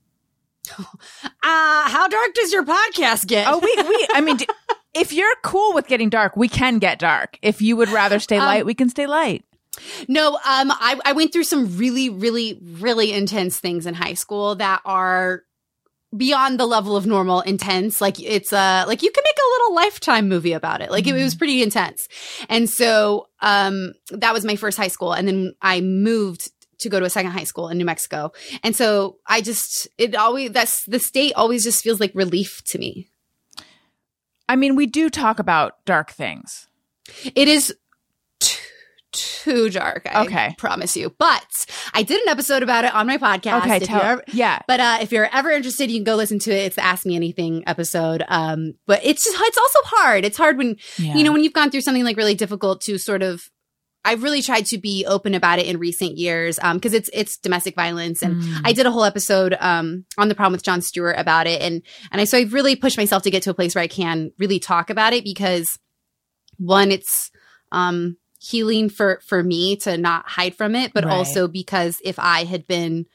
[1.48, 3.46] Uh how dark does your podcast get?
[3.48, 4.48] Oh, we, we, I mean, d-
[4.96, 7.38] if you're cool with getting dark, we can get dark.
[7.44, 9.46] If you would rather stay Um, light, we can stay light.
[10.08, 14.56] No, um, I, I went through some really, really, really intense things in high school
[14.56, 15.44] that are
[16.18, 18.02] beyond the level of normal intense.
[18.02, 20.90] Like it's uh like you can make a little lifetime movie about it.
[20.90, 22.08] Like it, it was pretty intense.
[22.50, 25.14] And so um that was my first high school.
[25.14, 28.32] And then I moved to go to a second high school in New Mexico.
[28.64, 32.78] And so I just it always that's the state always just feels like relief to
[32.80, 33.10] me.
[34.48, 36.68] I mean, we do talk about dark things.
[37.36, 37.76] It is
[38.40, 38.60] too,
[39.12, 40.08] too dark.
[40.12, 40.56] I Okay.
[40.58, 41.16] promise you.
[41.18, 41.48] But
[41.94, 43.62] I did an episode about it on my podcast.
[43.62, 44.60] Okay, tell, ever- yeah.
[44.68, 46.66] But uh, if you're ever interested, you can go listen to it.
[46.66, 48.24] It's the Ask Me Anything episode.
[48.28, 50.26] Um, but it's just, it's also hard.
[50.26, 51.16] It's hard when yeah.
[51.16, 53.50] you know when you've gone through something like really difficult to sort of.
[54.06, 57.76] I've really tried to be open about it in recent years because it's it's domestic
[57.76, 58.62] violence, and Mm.
[58.64, 61.82] I did a whole episode um, on the problem with Jon Stewart about it, and
[62.12, 64.32] and I so I've really pushed myself to get to a place where I can
[64.38, 65.80] really talk about it because
[66.58, 67.32] one, it's
[67.72, 71.12] um, healing for for me to not hide from it, but Right.
[71.14, 73.08] also because if I had been,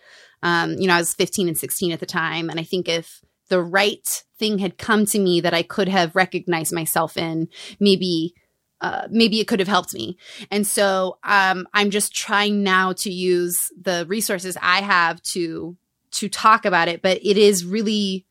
[0.42, 3.20] um, you know, I was 15 and 16 at the time, and I think if
[3.48, 7.48] the right thing had come to me that I could have recognized myself in,
[7.78, 8.34] maybe.
[8.80, 10.16] Uh, maybe it could have helped me.
[10.50, 15.76] And so um, I'm just trying now to use the resources I have to
[16.12, 17.02] to talk about it.
[17.02, 18.24] But it is really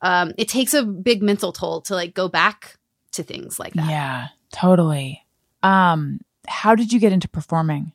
[0.00, 2.76] um, it takes a big mental toll to like go back
[3.12, 3.90] to things like that.
[3.90, 5.24] Yeah, totally.
[5.62, 7.92] Um, how did you get into performing?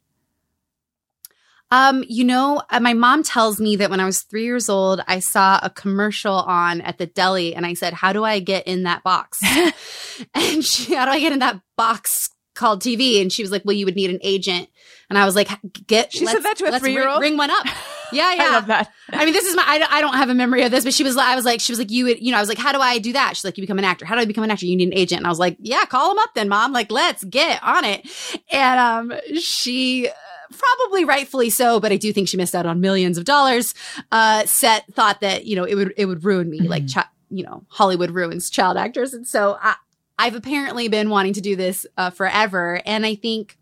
[1.73, 5.01] Um, you know, uh, my mom tells me that when I was three years old,
[5.07, 8.67] I saw a commercial on at the deli, and I said, "How do I get
[8.67, 9.39] in that box?"
[10.35, 13.63] and she, "How do I get in that box called TV?" And she was like,
[13.65, 14.69] "Well, you would need an agent."
[15.09, 15.49] And I was like,
[15.87, 17.19] "Get." She said that to a three-year-old?
[17.19, 17.65] Ring one up.
[18.11, 18.43] Yeah, yeah.
[18.43, 18.91] I love that.
[19.11, 21.03] I mean, this is my, I, I don't have a memory of this, but she
[21.03, 22.59] was, like I was like, she was like, you would, you know, I was like,
[22.59, 23.35] how do I do that?
[23.35, 24.05] She's like, you become an actor.
[24.05, 24.67] How do I become an actor?
[24.67, 25.21] You need an agent.
[25.21, 26.71] And I was like, yeah, call him up then, mom.
[26.71, 28.07] Like, let's get on it.
[28.51, 30.09] And, um, she,
[30.53, 33.73] probably rightfully so, but I do think she missed out on millions of dollars.
[34.11, 37.43] Uh, set thought that, you know, it would, it would ruin me like, chi- you
[37.43, 39.13] know, Hollywood ruins child actors.
[39.13, 39.75] And so I,
[40.17, 42.81] I've apparently been wanting to do this, uh, forever.
[42.85, 43.57] And I think,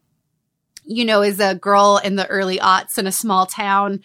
[0.83, 4.01] you know, as a girl in the early aughts in a small town,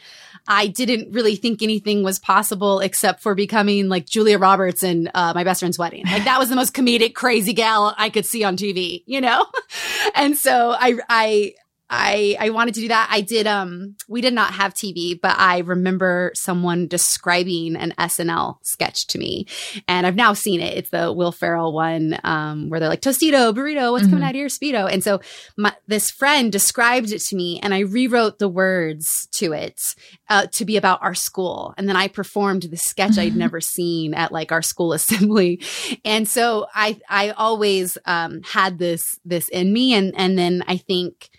[0.49, 5.33] I didn't really think anything was possible except for becoming like Julia Roberts in uh,
[5.35, 6.05] my best friend's wedding.
[6.07, 9.47] Like that was the most comedic, crazy gal I could see on TV, you know?
[10.15, 11.55] and so I, I,
[11.89, 13.09] I, I wanted to do that.
[13.11, 18.57] I did, um, we did not have TV, but I remember someone describing an SNL
[18.63, 19.47] sketch to me
[19.87, 20.77] and I've now seen it.
[20.77, 24.25] It's the Will Ferrell one, um, where they're like, Tostito, burrito, what's coming Mhm.
[24.29, 24.91] out of your Speedo?
[24.93, 25.21] And so
[25.57, 29.07] my, this friend described it to me and I rewrote the words
[29.39, 29.81] to it,
[30.29, 31.73] uh, to be about our school.
[31.79, 35.61] And then I performed the sketch I'd never seen at like our school assembly.
[36.05, 39.95] And so I, I always, um, had this, this in me.
[39.95, 41.31] And, and then I think,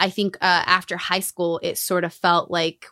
[0.00, 2.86] I think uh, after high school, it sort of felt like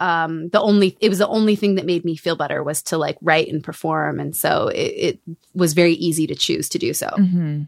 [0.00, 2.98] um, the only it was the only thing that made me feel better was to
[2.98, 5.20] like write and perform, and so it, it
[5.54, 7.08] was very easy to choose to do so.
[7.08, 7.62] hmm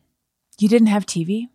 [0.58, 1.48] You didn't have TV?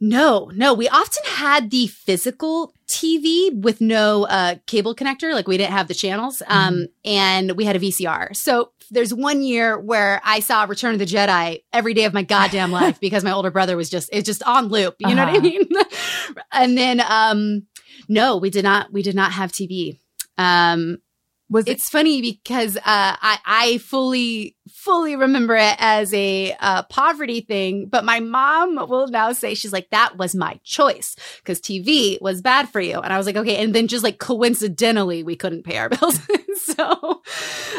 [0.00, 5.56] No, no, we often had the physical TV with no uh, cable connector, like we
[5.56, 8.36] didn't have the channels, um, and we had a VCR.
[8.36, 12.22] So there's one year where I saw Return of the Jedi every day of my
[12.22, 14.96] goddamn life because my older brother was just it's just on loop.
[14.98, 15.40] You know what I Uh-huh.
[15.40, 15.68] mean?
[16.52, 17.66] and then um,
[18.08, 19.98] no, we did not we did not have TV.
[20.36, 20.98] Um,
[21.48, 21.70] Was it?
[21.70, 24.53] it's funny because uh, I I fully
[24.84, 29.72] fully remember it as a uh, poverty thing, but my mom will now say she's
[29.72, 33.36] like that was my choice because TV was bad for you, and I was like
[33.36, 36.20] okay, and then just like coincidentally we couldn't pay our bills,
[36.56, 37.22] so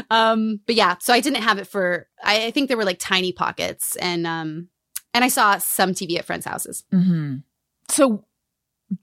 [0.10, 3.00] um, but yeah, so I didn't have it for I, I think there were like
[3.00, 4.70] tiny pockets, and um,
[5.14, 6.84] and I saw some TV at friends' houses.
[6.92, 7.38] hmm
[7.90, 8.26] So,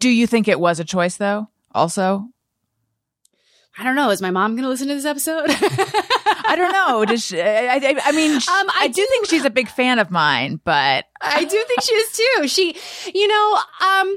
[0.00, 1.48] do you think it was a choice though?
[1.72, 2.26] Also,
[3.78, 4.10] I don't know.
[4.10, 5.44] Is my mom going to listen to this episode?
[5.48, 7.04] I don't know.
[7.06, 9.68] Does she, I, I, I mean, sh- Um, I, I do think she's a big
[9.68, 12.48] fan of mine, but I do think she is too.
[12.48, 12.76] She,
[13.18, 14.16] you know, um,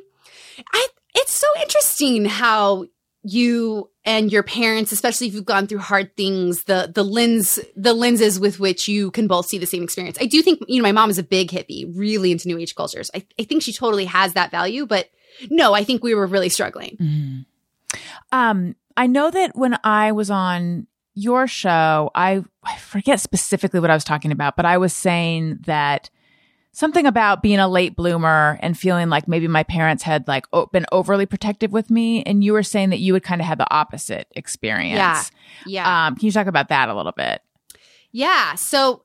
[0.74, 2.86] I, it's so interesting how
[3.24, 7.94] you and your parents, especially if you've gone through hard things, the, the lens, the
[7.94, 10.18] lenses with which you can both see the same experience.
[10.20, 12.76] I do think, you know, my mom is a big hippie, really into new age
[12.76, 13.10] cultures.
[13.16, 15.10] I, I think she totally has that value, but
[15.50, 17.46] no, I think we were really struggling.
[18.32, 23.90] Um, I know that when I was on your show, I, I forget specifically what
[23.90, 26.10] I was talking about, but I was saying that
[26.72, 30.66] something about being a late bloomer and feeling like maybe my parents had like o-
[30.66, 32.22] been overly protective with me.
[32.24, 34.98] And you were saying that you would kind of have the opposite experience.
[34.98, 35.24] Yeah.
[35.66, 36.08] Yeah.
[36.08, 37.42] Um, can you talk about that a little bit?
[38.12, 38.56] Yeah.
[38.56, 39.04] So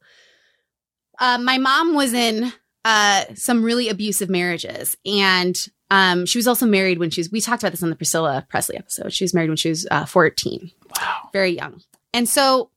[1.21, 2.53] uh, my mom was in
[2.85, 4.97] uh, some really abusive marriages.
[5.07, 5.57] And
[5.91, 8.47] um, she was also married when she was, we talked about this on the Priscilla
[8.49, 9.13] Presley episode.
[9.13, 10.71] She was married when she was uh, 14.
[10.99, 11.29] Wow.
[11.33, 11.81] Very young.
[12.15, 12.71] And so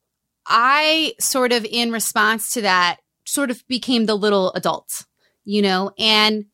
[0.47, 5.06] I sort of, in response to that, sort of became the little adult,
[5.45, 6.45] you know, and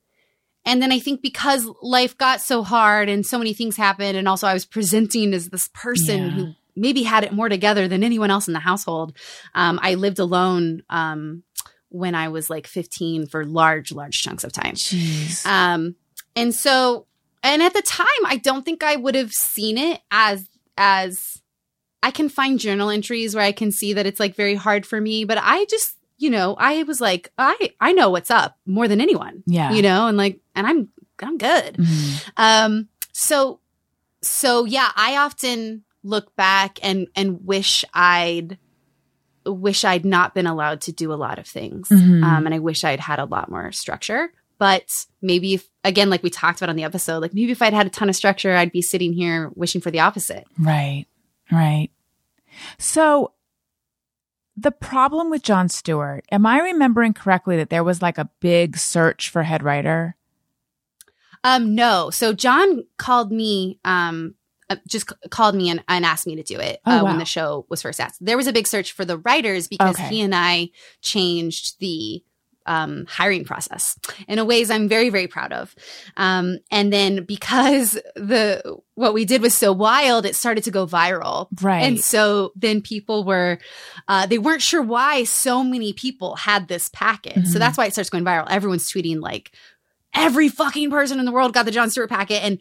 [0.66, 4.28] and then I think because life got so hard and so many things happened, and
[4.28, 6.30] also I was presenting as this person Yeah.
[6.30, 9.18] who maybe had it more together than anyone else in the household.
[9.56, 11.44] Um, I lived alone um,
[11.88, 14.76] when I was like 15 for large, large chunks of time.
[16.40, 17.06] And so,
[17.44, 20.48] and at the time, I don't think I would have seen it as,
[20.78, 21.42] as
[22.02, 25.00] I can find journal entries where I can see that it's like very hard for
[25.00, 28.88] me, but I just, you know, I was like, I, I know what's up more
[28.88, 29.72] than anyone, yeah.
[29.72, 30.90] you know, and like, and I'm,
[31.22, 31.76] I'm good.
[31.76, 32.30] Mhm.
[32.38, 33.60] Um, so,
[34.22, 38.58] so yeah, I often look back and, and wish I'd,
[39.46, 41.90] wish I'd not been allowed to do a lot of things.
[41.90, 42.24] Mhm.
[42.24, 44.32] Um, and I wish I'd had a lot more structure.
[44.60, 44.84] But
[45.22, 47.88] maybe if, again, like we talked about on the episode, like maybe if I'd had
[47.88, 50.46] a ton of structure, I'd be sitting here wishing for the opposite.
[50.60, 51.06] Right.
[51.52, 51.90] Right.
[52.78, 53.32] So
[54.58, 58.78] the problem with Jon Stewart, am I remembering correctly that there was like a big
[58.78, 60.16] search for head writer?
[61.46, 62.10] Um, no.
[62.10, 64.36] So Jon called me, um,
[64.70, 67.04] uh, just c- called me and, and asked me to do it Oh, uh, wow.
[67.06, 68.24] when the show was first asked.
[68.24, 70.10] There was a big search for the writers because Okay.
[70.10, 70.70] he and I
[71.02, 72.22] changed the
[72.66, 75.74] um, hiring process in a ways I'm very very proud of.
[76.18, 80.86] Um, and then because the what we did was so wild, it started to go
[80.86, 81.48] viral.
[81.62, 81.84] Right.
[81.84, 83.60] And so then people were,
[84.10, 87.38] uh, they weren't sure why so many people had this packet.
[87.38, 87.48] Mhm.
[87.48, 88.50] So that's why it starts going viral.
[88.50, 89.52] Everyone's tweeting like,
[90.14, 92.44] every fucking person in the world got the Jon Stewart packet.
[92.44, 92.58] And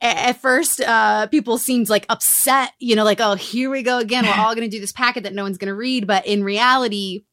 [0.00, 4.24] at first, uh, people seemed like upset, you know, like, oh, here we go again.
[4.24, 6.06] We're all going to do this packet that no one's going to read.
[6.06, 7.24] But in reality,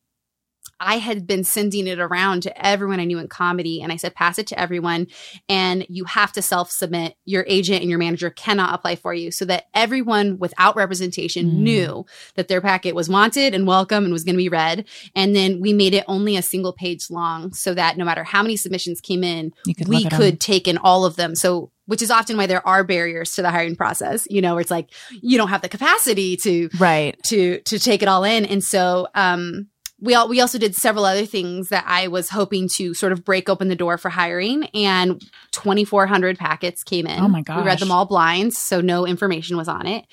[0.86, 4.13] I had been sending it around to everyone I knew in comedy, and I said,
[4.13, 5.08] pass it to everyone,
[5.49, 7.16] and you have to self submit.
[7.26, 11.53] Your agent and your manager cannot apply for you, so that everyone without representation Mm.
[11.68, 12.05] knew
[12.36, 14.86] that their packet was wanted and welcome and was going to be read.
[15.16, 18.43] And then we made it only a single page long, so that no matter how
[18.43, 20.20] many submissions came in, could we look at 'em.
[20.20, 21.36] could take in all of them.
[21.36, 24.28] So, which is often why there are barriers to the hiring process.
[24.30, 24.89] You know, where it's like
[25.22, 27.16] you don't have the capacity to Right.
[27.30, 29.68] to to take it all in and so um
[30.00, 33.24] we all, we also did several other things that I was hoping to sort of
[33.24, 34.66] break open the door for hiring.
[34.74, 35.22] And
[35.52, 37.20] 2,400 packets came in.
[37.20, 37.58] Oh my god!
[37.58, 40.06] We read them all blinds, so no information was on it.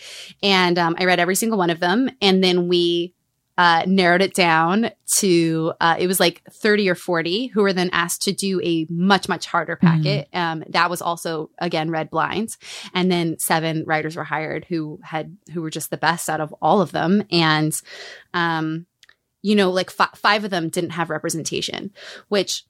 [0.42, 2.10] And um, I read every single one of them.
[2.20, 3.14] And then we
[3.58, 7.90] uh, narrowed it down to uh, it was like 30 or 40 who were then
[7.92, 12.56] asked to do a much much harder packet um, that was also again red blinds
[12.94, 16.54] and then seven writers were hired who had who were just the best out of
[16.62, 17.72] all of them and
[18.32, 18.86] um
[19.42, 21.90] you know like fi- five of them didn't have representation
[22.28, 22.64] which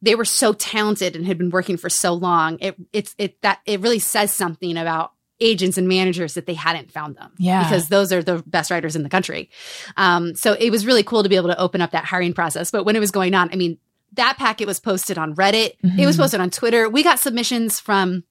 [0.00, 3.60] they were so talented and had been working for so long it it's it that
[3.66, 7.62] it really says something about agents and managers that they hadn't found them Yeah.
[7.64, 9.50] because those are the best writers in the country
[9.96, 12.70] um, so it was really cool to be able to open up that hiring process.
[12.70, 13.78] But when it was going on, I mean,
[14.12, 15.72] that packet was posted on Reddit.
[15.98, 16.20] It was Mhm.
[16.20, 16.88] posted on Twitter.
[16.88, 18.22] We got submissions from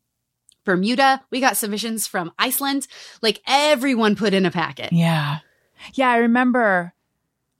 [0.63, 1.21] Bermuda.
[1.31, 2.87] We got submissions from Iceland.
[3.21, 4.93] Like everyone put in a packet.
[4.93, 5.39] Yeah.
[5.95, 6.93] Yeah, I remember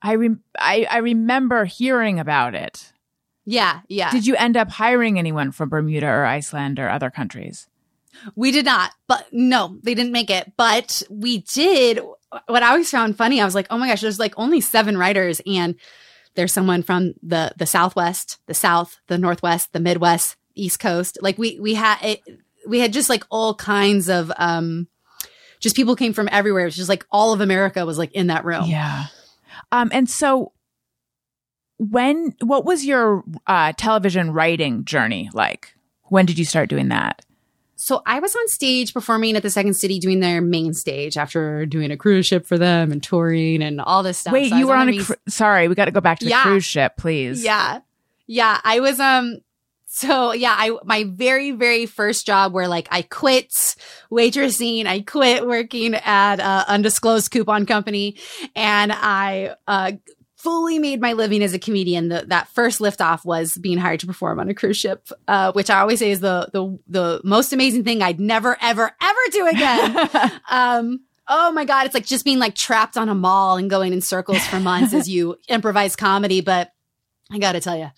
[0.02, 2.92] I rem- I, I remember hearing about it.
[3.46, 4.12] Yeah, yeah.
[4.12, 7.68] Did you end up hiring anyone from Bermuda or Iceland or other countries?
[8.36, 10.52] we did not, but no, they didn't make it.
[10.58, 12.00] But we did.
[12.48, 14.98] What I always found funny, I was like, oh my gosh, there's like only seven
[14.98, 15.76] writers, and
[16.36, 21.18] there's someone from the the Southwest, the South, the Northwest, the Midwest, East Coast.
[21.22, 22.22] Like we we had it,
[22.68, 24.88] we had just like all kinds of um,
[25.60, 26.64] just people came from everywhere.
[26.64, 28.66] It was just like all of America was like in that room.
[28.66, 29.06] Yeah.
[29.72, 30.52] Um and so
[31.78, 35.74] when what was your uh television writing journey like?
[36.04, 37.24] When did you start doing that?
[37.76, 41.66] So I was on stage performing at the Second City doing their main stage after
[41.66, 44.34] doing a cruise ship for them and touring and all this stuff.
[44.34, 46.26] Wait, So you were on a main cru- sorry, we got to go back to
[46.26, 46.44] the Yeah.
[46.44, 47.44] cruise ship, please.
[47.44, 47.80] Yeah.
[48.28, 48.60] Yeah.
[48.64, 49.40] I was, um,
[49.94, 53.50] so yeah, I, my very, very first job where like I quit
[54.10, 58.16] waitressing, I quit working at uh undisclosed coupon company
[58.56, 59.92] and I, uh,
[60.38, 62.08] fully made my living as a comedian.
[62.08, 65.70] The, that first liftoff was being hired to perform on a cruise ship, uh, which
[65.70, 69.48] I always say is the, the, the most amazing thing I'd never, ever, ever do
[69.48, 70.10] again.
[70.50, 73.94] um oh my god it's like just being like trapped on a mall and going
[73.94, 76.74] in circles for months as you improvise comedy but
[77.32, 77.90] i gotta tell you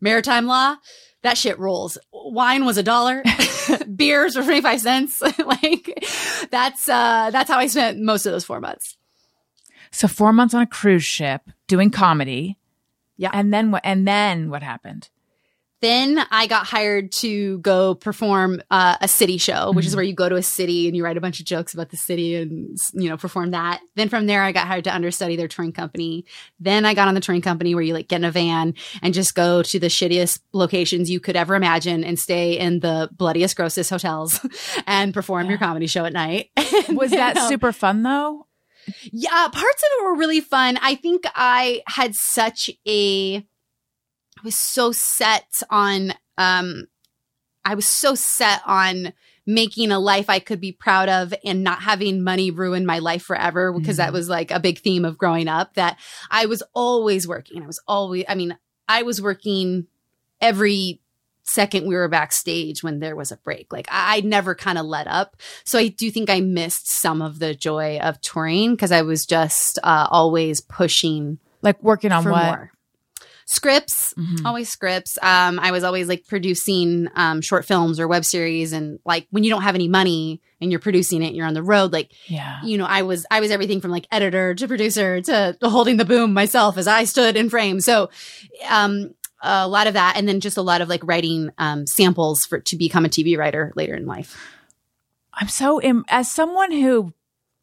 [0.00, 0.74] maritime law
[1.22, 3.22] that shit rules wine was a dollar
[3.96, 6.06] beers were 25 cents like
[6.50, 8.96] that's uh that's how i spent most of those four months
[9.92, 12.58] so 4 months on a cruise ship doing comedy.
[13.16, 13.30] Yeah.
[13.32, 15.10] And then what and then what happened?
[15.82, 19.96] Then I got hired to go perform uh, a city show, which is Mhm.
[19.96, 21.96] where you go to a city and you write a bunch of jokes about the
[21.98, 23.80] city and you know perform that.
[23.96, 26.24] Then from there, I got hired to understudy their touring company.
[26.58, 28.72] Then I got on the touring company where you like get in a van
[29.02, 33.10] and just go to the shittiest locations you could ever imagine and stay in the
[33.12, 34.40] bloodiest, grossest hotels
[34.86, 36.50] and perform your comedy show at night.
[36.88, 38.46] Was that Um, super fun though?
[39.12, 40.78] yeah, parts of it were really fun.
[40.82, 43.44] I think I had such a
[44.44, 46.86] was so set on um
[47.64, 49.12] I was so set on
[49.46, 53.22] making a life I could be proud of and not having money ruin my life
[53.22, 54.14] forever because that Mhm.
[54.14, 55.98] was like a big theme of growing up that
[56.30, 57.62] I was always working.
[57.62, 58.56] I was always I mean,
[58.88, 59.86] I was working
[60.40, 61.00] every
[61.44, 63.72] second we were backstage when there was a break.
[63.72, 65.36] Like I, I never kind of let up.
[65.64, 69.26] So I do think I missed some of the joy of touring because I was
[69.26, 72.46] just uh, always pushing Like working on what?
[72.46, 72.72] more.
[73.54, 74.46] Scripts, Mhm.
[74.46, 75.18] always scripts.
[75.20, 79.44] Um, I was always like producing um, short films or web series, and like when
[79.44, 81.92] you don't have any money and you're producing it, you're on the road.
[81.92, 82.60] Like Yeah.
[82.64, 86.06] you know, I was I was everything from like editor to producer to holding the
[86.06, 87.80] boom myself as I stood in frame.
[87.80, 88.08] So,
[88.70, 92.40] um, a lot of that, and then just a lot of like writing um, samples
[92.48, 94.34] for to become a TV writer later in life.
[95.34, 97.12] I'm so Im- as someone who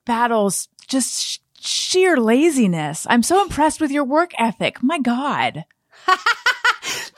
[0.06, 3.08] battles just sh- sheer laziness.
[3.10, 4.84] I'm so impressed with your work ethic.
[4.84, 5.66] My god.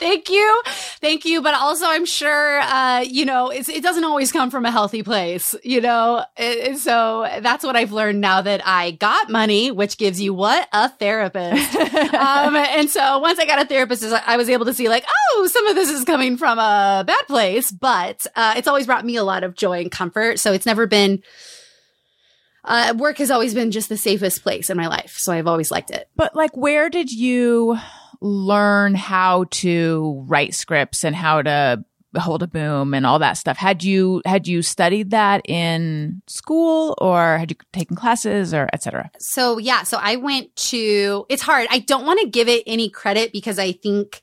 [0.02, 0.64] Thank you.
[1.00, 1.44] Thank you.
[1.44, 5.04] But also, I'm sure, uh, you know, it's, it doesn't always come from a healthy
[5.04, 6.26] place, you know?
[6.38, 10.68] It- so that's what I've learned now that I got money, which gives you what?
[10.74, 11.76] A therapist.
[12.16, 15.48] um, and so once I got a therapist, I was able to see like, oh,
[15.52, 19.18] some of this is coming from a bad place, but, uh, it's always brought me
[19.18, 20.39] a lot of joy and comfort.
[20.39, 21.22] So it's never been,
[22.64, 25.16] uh, work has always been just the safest place in my life.
[25.18, 26.10] So I've always liked it.
[26.16, 27.78] But like where did you
[28.22, 31.84] learn how to write scripts and how to
[32.18, 33.58] hold a boom and all that stuff?
[33.58, 39.10] Had you had you studied that in school or had you taken classes or etc.?
[39.20, 41.68] So yeah, so I went to it's hard.
[41.72, 44.22] I don't want to give it any credit because I think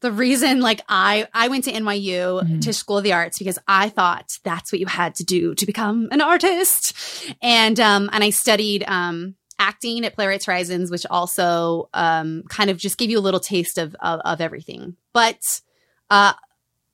[0.00, 2.60] the reason like I I went to NYU Mhm.
[2.62, 5.66] to School of the Arts because I thought that's what you had to do to
[5.66, 6.94] become an artist.
[7.42, 12.76] And um and I studied um acting at Playwrights Horizons, which also um, kind of
[12.78, 14.96] just gave you a little taste of of, of everything.
[15.12, 15.60] But
[16.10, 16.32] uh,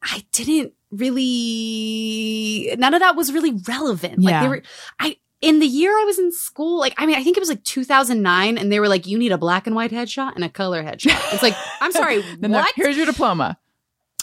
[0.02, 2.74] I didn't really.
[2.78, 4.20] None of that was really relevant.
[4.20, 4.42] Like Yeah.
[4.42, 4.62] they were.
[4.98, 6.78] I in the year I was in school.
[6.78, 9.32] Like I mean, I think it was like 2009, and they were like, "You need
[9.32, 12.72] a black and white headshot and a color headshot." It's like, I'm sorry, what?
[12.76, 13.58] here's your diploma.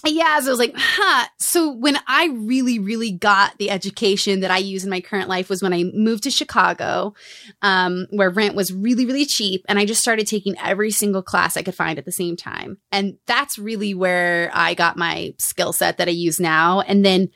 [0.05, 1.27] Yeah, so I was like, huh.
[1.39, 5.49] So when I really, really got the education that I use in my current life
[5.49, 7.13] was when I moved to Chicago,
[7.61, 9.65] um, where rent was really, really cheap.
[9.67, 12.77] And I just started taking every single class I could find at the same time.
[12.91, 16.81] And that's really where I got my skill set that I use now.
[16.81, 17.29] And then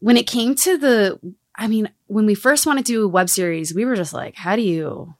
[0.00, 1.18] when it came to the,
[1.54, 4.34] I mean, when we first wanted to do a web series, we were just like,
[4.36, 5.14] how do you,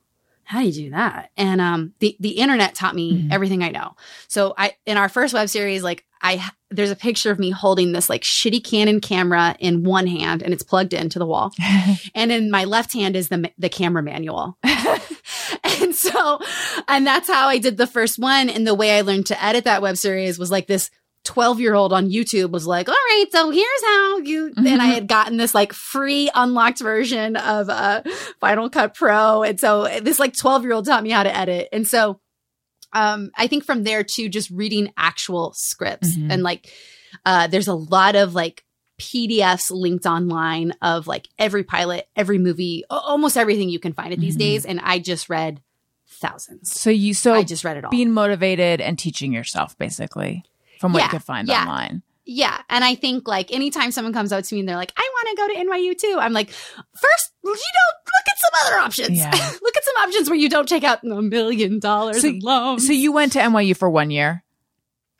[0.44, 1.30] how do you do that?
[1.36, 3.32] And um, the the internet taught me Mhm.
[3.32, 3.96] everything I know.
[4.28, 7.92] So I in our first web series, like I there's a picture of me holding
[7.92, 11.52] this like shitty Canon camera in one hand, and it's plugged into the wall,
[12.14, 14.58] and in my left hand is the the camera manual.
[14.64, 16.40] and so,
[16.88, 18.48] and that's how I did the first one.
[18.48, 20.90] And the way I learned to edit that web series was like this
[21.26, 24.86] 12 year old on YouTube was like, all right, so here's how you, and I
[24.94, 28.02] had gotten this like free unlocked version of uh,
[28.40, 29.42] Final Cut Pro.
[29.42, 31.68] And so this like 12 year old taught me how to edit.
[31.72, 32.20] And so,
[32.96, 36.32] um, I think from there too, just reading actual scripts Mhm.
[36.32, 36.72] and like,
[37.24, 38.64] uh, there's a lot of like
[38.98, 44.20] PDFs linked online of like every pilot, every movie, almost everything you can find it
[44.20, 44.38] these Mhm.
[44.40, 44.64] days.
[44.64, 45.60] And I just read
[46.08, 46.70] thousands.
[46.72, 47.90] so you so I just read it all.
[47.90, 50.44] being motivated and teaching yourself basically
[50.80, 51.62] from what Yeah, you could find yeah.
[51.62, 52.02] online.
[52.26, 52.60] Yeah.
[52.68, 55.28] And I think like anytime someone comes up to me and they're like, I want
[55.28, 59.18] to go to NYU too, I'm like, first, you know, look at some other options.
[59.18, 59.30] Yeah.
[59.62, 62.84] look at some options where you don't take out a million dollars in loans.
[62.86, 64.42] So you went to NYU for one year.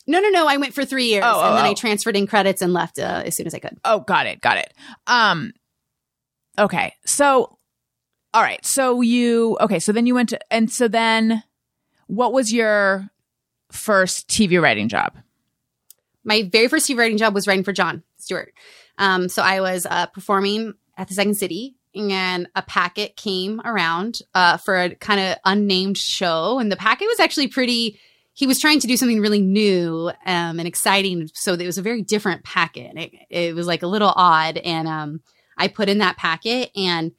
[0.08, 0.48] no, no, no.
[0.48, 1.70] I went for three years Oh, oh, and then oh.
[1.70, 3.78] I transferred in credits and left uh, as soon as I could.
[3.84, 4.74] Oh, got it, got it.
[5.06, 5.52] Um,
[6.58, 7.56] okay, so
[8.34, 11.42] all right, so you okay, so then you went to, and so then,
[12.06, 13.08] what was your
[13.70, 15.16] first TV writing job?
[16.26, 18.52] My very first TV writing job was writing for Jon Stewart.
[18.98, 24.20] Um, so I was uh, performing at the Second City, and a packet came around
[24.34, 27.98] uh, for a kind of unnamed show, and the packet was actually pretty.
[28.34, 31.82] He was trying to do something really new um, and exciting, so it was a
[31.82, 32.92] very different packet.
[32.96, 35.20] It, it was like a little odd, and um,
[35.56, 37.12] I put in that packet, and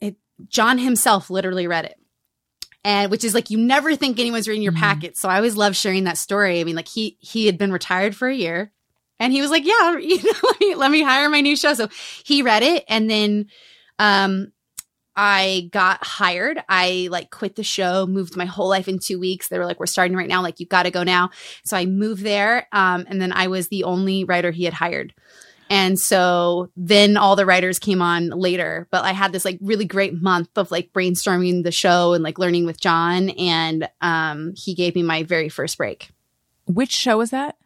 [0.00, 0.16] it
[0.48, 1.97] Jon himself literally read it
[2.88, 5.14] and which is like you never think anyone's reading your packet.
[5.18, 6.58] So I always love sharing that story.
[6.58, 8.72] I mean, like he he had been retired for a year,
[9.20, 11.74] and he was like, "Yeah, you know, let me let me hire my new show."
[11.74, 11.88] So
[12.24, 13.48] he read it, and then
[13.98, 14.52] um,
[15.14, 16.64] I got hired.
[16.66, 19.48] I like quit the show, moved my whole life in two weeks.
[19.48, 20.40] They were like, "We're starting right now.
[20.40, 21.28] Like, you got to go now."
[21.66, 25.12] So I moved there, um, and then I was the only writer he had hired.
[25.70, 29.84] And so then all the writers came on later, but I had this like really
[29.84, 33.30] great month of like brainstorming the show and like learning with Jon.
[33.30, 36.10] And um, he gave me my very first break.
[36.66, 37.56] Which show was that?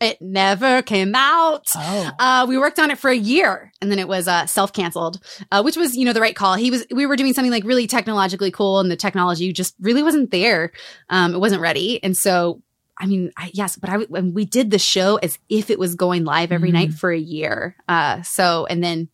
[0.00, 1.66] It never came out.
[1.76, 4.72] Oh, Uh, we worked on it for a year and then it was uh, self
[4.72, 5.20] canceled,
[5.52, 6.54] uh, which was, you know, the right call.
[6.54, 10.02] He was, we were doing something like really technologically cool and the technology just really
[10.02, 10.72] wasn't there.
[11.10, 12.02] Um, it wasn't ready.
[12.02, 12.62] And so,
[13.00, 15.94] I mean, I, yes, but I, when we did the show as if it was
[15.94, 16.74] going live every Mhm.
[16.74, 17.74] night for a year.
[17.88, 19.08] Uh, so, and then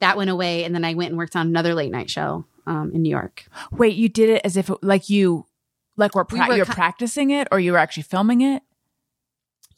[0.00, 0.64] that went away.
[0.64, 3.46] And then I went and worked on another late night show, um, in New York.
[3.70, 5.46] wait, you did it as if it, like you,
[5.96, 8.40] like were, pra- We were you were ki- practicing it, or you were actually filming
[8.40, 8.62] it?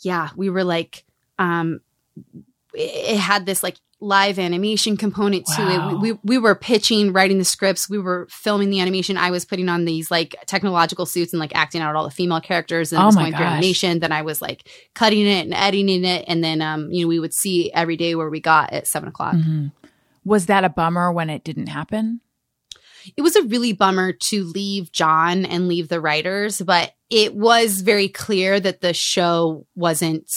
[0.01, 1.05] yeah, we were like,
[1.39, 1.81] um,
[2.75, 5.91] it had this like live animation component to Wow.
[5.91, 5.99] it.
[5.99, 9.17] We, we we were pitching, writing the scripts, we were filming the animation.
[9.17, 12.41] I was putting on these like technological suits and like acting out all the female
[12.41, 14.01] characters and Oh it was going through animation.
[14.01, 17.21] Then I was like cutting it and editing it, and then um, you know, we
[17.21, 19.35] would see every day where we got at seven o'clock.
[19.35, 19.73] Mhm.
[20.25, 22.21] Was that a bummer when it didn't happen?
[23.17, 27.81] it was a really bummer to leave Jon and leave the writers, but it was
[27.81, 30.31] very clear that the show wasn't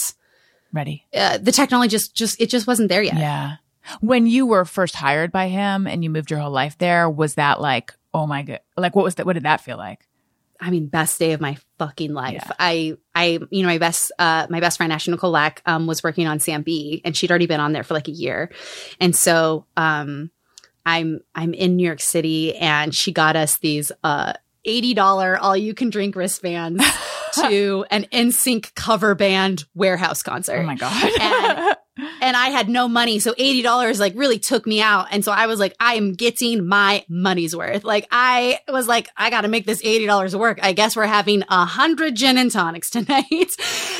[0.76, 1.06] Ready?
[1.16, 3.16] uh, the technology just just it just wasn't there yet.
[3.16, 3.56] Yeah.
[4.00, 7.34] When you were first hired by him and you moved your whole life there, was
[7.34, 9.26] that like, oh my god, like what was that?
[9.26, 10.06] What did that feel like?
[10.60, 12.42] I mean, best day of my fucking life.
[12.46, 12.52] Yeah.
[12.58, 16.02] I, I, you know, my best, uh, my best friend Ashley Nicole Black, um, was
[16.02, 18.50] working on Sam Bee and she'd already been on there for like a year.
[18.98, 20.30] And so, um,
[20.86, 24.32] I'm, I'm in New York City and she got us these, uh,
[24.66, 26.84] $80 all you can drink wristbands
[27.34, 30.58] to an NSYNC cover band warehouse concert.
[30.58, 31.76] Oh my god.
[32.20, 33.18] And- I had no money.
[33.18, 35.06] So $80 like really took me out.
[35.10, 37.82] And so I was like, I am getting my money's worth.
[37.84, 40.58] Like I was like, I got to make this $80 work.
[40.62, 43.50] I guess we're having a hundred gin and tonics tonight.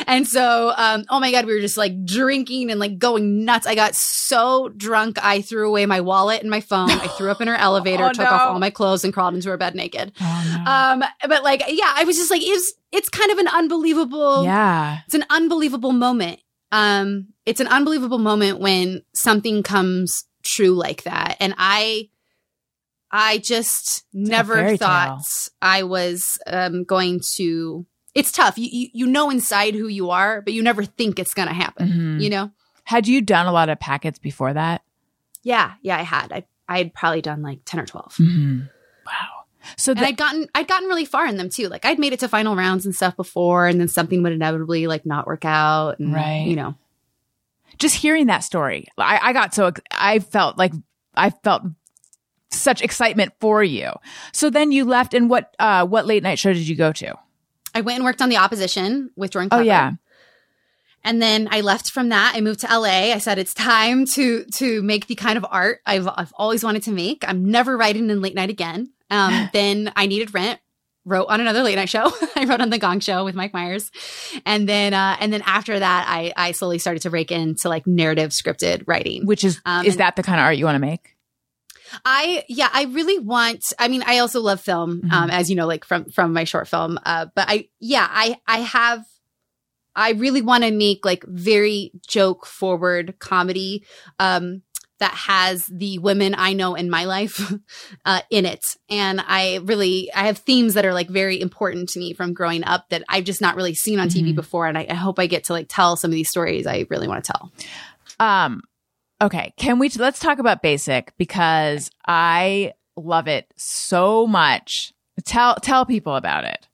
[0.06, 3.66] and so, um, oh my God, we were just like drinking and like going nuts.
[3.66, 5.18] I got so drunk.
[5.22, 6.90] I threw away my wallet and my phone.
[6.90, 8.30] I threw up in her elevator, Oh, took no.
[8.30, 10.12] off all my clothes and crawled into her bed naked.
[10.20, 10.70] Oh, no.
[10.70, 14.98] Um, but like, yeah, I was just like, it's, it's kind of an unbelievable yeah.
[15.06, 16.40] it's an unbelievable moment.
[16.72, 21.36] Um, it's an unbelievable moment when something comes true like that.
[21.40, 22.10] And I,
[23.10, 25.52] I just never thought tale.
[25.62, 27.86] I was um, going to.
[28.14, 28.58] It's tough.
[28.58, 31.54] You, you you know inside who you are, but you never think it's going to
[31.54, 31.88] happen.
[31.88, 32.20] Mhm.
[32.22, 32.50] You know?
[32.84, 34.82] Had you done a lot of packets before that?
[35.42, 35.98] Yeah, yeah.
[35.98, 36.32] I had.
[36.32, 38.60] I I had probably done like ten or 12 Mm-hmm.
[39.06, 39.28] Wow.
[39.76, 41.68] So and I'd gotten I'd gotten really far in them too.
[41.68, 44.86] Like I'd made it to final rounds and stuff before, and then something would inevitably
[44.86, 45.98] like not work out.
[45.98, 46.46] And, Right.
[46.46, 46.74] You know.
[47.78, 50.72] Just hearing that story, I, I got so I felt like
[51.14, 51.62] I felt
[52.50, 53.92] such excitement for you.
[54.32, 57.14] So then you left, and what uh what late night show did you go to?
[57.74, 59.50] I went and worked on the opposition with Jordan.
[59.52, 59.92] Oh yeah,
[61.04, 62.32] And then I left from that.
[62.34, 63.12] I moved to LA.
[63.12, 66.82] I said it's time to to make the kind of art I've I've always wanted
[66.84, 67.24] to make.
[67.28, 68.92] I'm never writing in late night again.
[69.10, 70.60] Um, then I needed rent.
[71.08, 72.12] Wrote on another late night show.
[72.36, 73.92] I wrote on the Gong Show with Mike Myers,
[74.44, 77.86] and then uh, and then after that, I I slowly started to break into like
[77.86, 79.24] narrative scripted writing.
[79.24, 81.16] which is Um, is that the kind of art you want to make?
[82.04, 83.62] I yeah, I really want.
[83.78, 86.66] I mean, I also love film, um, as you know, like from from my short
[86.66, 86.98] film.
[87.06, 89.04] Uh, but I yeah, I I have.
[89.94, 93.86] I really want to make like very joke forward comedy
[94.18, 94.60] um,
[94.98, 97.52] that has the women I know in my life
[98.04, 101.98] uh, in it, and I really I have themes that are like very important to
[101.98, 104.36] me from growing up that I've just not really seen on TV Mhm.
[104.36, 106.86] before, and I, I hope I get to like tell some of these stories I
[106.90, 107.52] really want to tell.
[108.18, 108.62] Um,
[109.20, 114.92] okay, can we let's talk about Basic because I love it so much.
[115.24, 116.66] Tell tell people about it.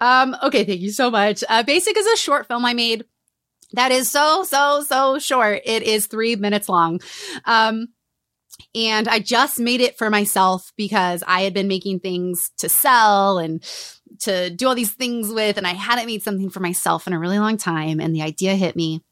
[0.00, 1.42] Um, okay, thank you so much.
[1.48, 3.04] Uh, Basic is a short film I made
[3.72, 5.62] that is so, so, so short.
[5.64, 7.00] It is three minutes long.
[7.44, 7.88] Um,
[8.74, 13.38] and I just made it for myself because I had been making things to sell
[13.38, 13.62] and
[14.20, 17.18] to do all these things with, and I hadn't made something for myself in a
[17.18, 18.00] really long time.
[18.00, 19.02] And the idea hit me.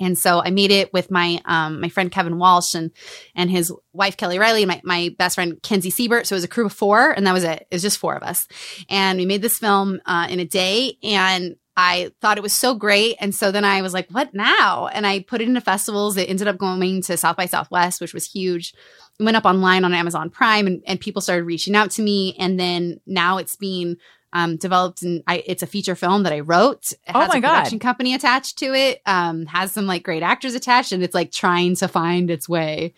[0.00, 2.90] And so I made it with my um, my friend Kevin Walsh and
[3.36, 6.26] and his wife Kelly Riley, and my, my best friend Kenzie Siebert.
[6.26, 7.66] So it was a crew of four, and that was it.
[7.70, 8.48] It was just four of us,
[8.88, 10.98] and we made this film uh, in a day.
[11.04, 14.86] And I thought it was so great, and so then I was like, "What now?"
[14.88, 16.16] And I put it into festivals.
[16.16, 18.74] It ended up going to South by Southwest, which was huge.
[19.18, 22.34] It went up online on Amazon Prime, and, and people started reaching out to me.
[22.38, 23.96] And then now it's being
[24.32, 26.90] um, developed and I, it's a feature film that I wrote.
[26.90, 27.54] It Oh has my a God.
[27.54, 29.00] production company attached to it.
[29.06, 32.94] Um, has some like great actors attached, and it's like trying to find its way.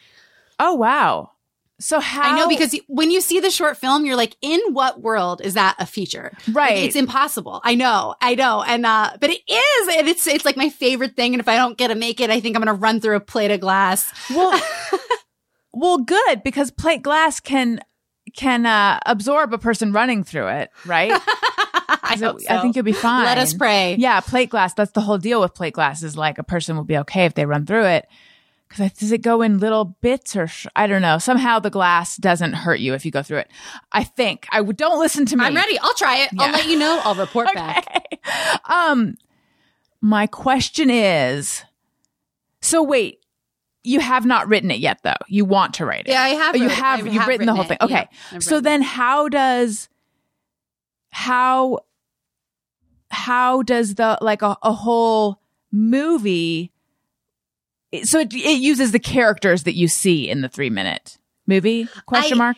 [0.59, 1.33] Oh wow.
[1.79, 5.03] So how I know because when you see the short film, you're like, in what
[5.03, 6.33] world is that a feature?
[6.47, 6.77] Like, right.
[6.79, 7.61] it's impossible.
[7.65, 11.17] I know, I know, and uh, but it is, and it's it's like my favorite
[11.17, 11.35] thing.
[11.35, 13.21] And if I don't get to make it, I think I'm gonna run through a
[13.21, 14.11] plate of glass.
[14.31, 14.59] well,
[15.75, 17.81] well, good because plate glass can
[18.35, 21.13] can uh, absorb a person running through it, right?
[22.09, 23.25] I, So I think you'll be fine.
[23.25, 23.97] Let us pray.
[23.97, 24.73] Yeah, plate glass.
[24.73, 26.03] That's the whole deal with plate glass.
[26.03, 28.09] Is like a person will be okay if they run through it.
[28.77, 31.17] Because does it go in little bits or sh- I don't know.
[31.17, 33.51] Somehow the glass doesn't hurt you if you go through it.
[33.93, 34.47] I think.
[34.51, 35.45] I would don't listen to me.
[35.45, 35.79] I'm ready.
[35.79, 36.31] I'll try it.
[36.33, 36.43] Yeah.
[36.43, 37.01] I'll let you know.
[37.03, 38.21] I'll report back.
[38.69, 39.17] Um,
[40.03, 41.65] my question is,
[42.61, 43.21] so wait,
[43.83, 45.15] you have not written it yet, though.
[45.29, 46.09] You want to write it.
[46.09, 46.55] Yeah, I have.
[46.55, 47.07] Oh, you have.
[47.07, 47.69] You've written, the whole it.
[47.69, 47.79] thing.
[47.81, 48.09] Okay.
[48.33, 49.89] Yeah, so written then, how does
[51.11, 51.79] how
[53.11, 55.41] how does the like a, a whole
[55.73, 56.73] movie?
[58.05, 61.89] So it, it uses the characters that you see in the three minute movie?
[62.07, 62.57] Question I- mark.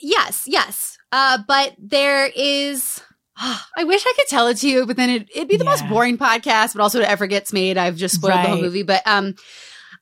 [0.00, 0.98] Yes, yes.
[1.12, 3.00] Uh, but there is.
[3.36, 5.88] I wish I could tell it to you, but then it, it'd be the most
[5.88, 6.74] boring podcast.
[6.74, 8.82] But also, it ever gets made, I've just spoiled the whole movie.
[8.82, 9.34] But um,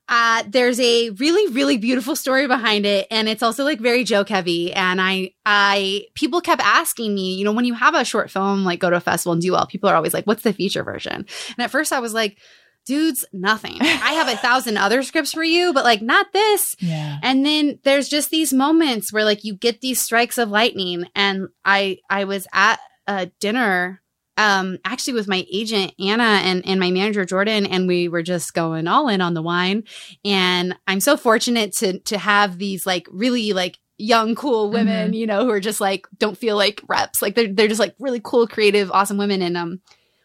[0.09, 4.27] uh, there's a really, really beautiful story behind it, and it's also like very joke
[4.27, 4.73] heavy.
[4.73, 8.65] And I, I, people kept asking me, you know, when you have a short film,
[8.65, 10.83] like go to a festival and do well, people are always like, "What's the feature
[10.83, 12.37] version?" And at first, I was like,
[12.85, 13.77] "Dudes, nothing.
[13.81, 17.17] I have a thousand other scripts for you, but like not this." Yeah.
[17.21, 21.49] And then there's just these moments where like you get these strikes of lightning and
[21.65, 24.01] I I was at a dinner
[24.37, 28.53] um actually with my agent Anna and and my manager Jordan and we were just
[28.53, 29.83] going all in on the wine
[30.23, 35.27] and I'm so fortunate to to have these like really like young cool women you
[35.27, 38.21] know who are just like don't feel like reps like they're they're just like really
[38.23, 39.81] cool creative awesome women and um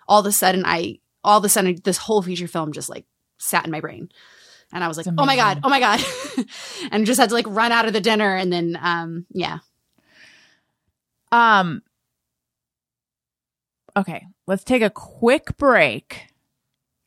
[0.09, 3.05] all of a sudden I all of a sudden this whole feature film just like
[3.39, 4.09] sat in my brain.
[4.73, 6.01] And I was like, oh my God, oh my God.
[6.91, 8.35] and just had to like run out of the dinner.
[8.35, 9.59] And then, um, yeah.
[11.31, 11.83] Um
[13.97, 16.27] Okay, let's take a quick break.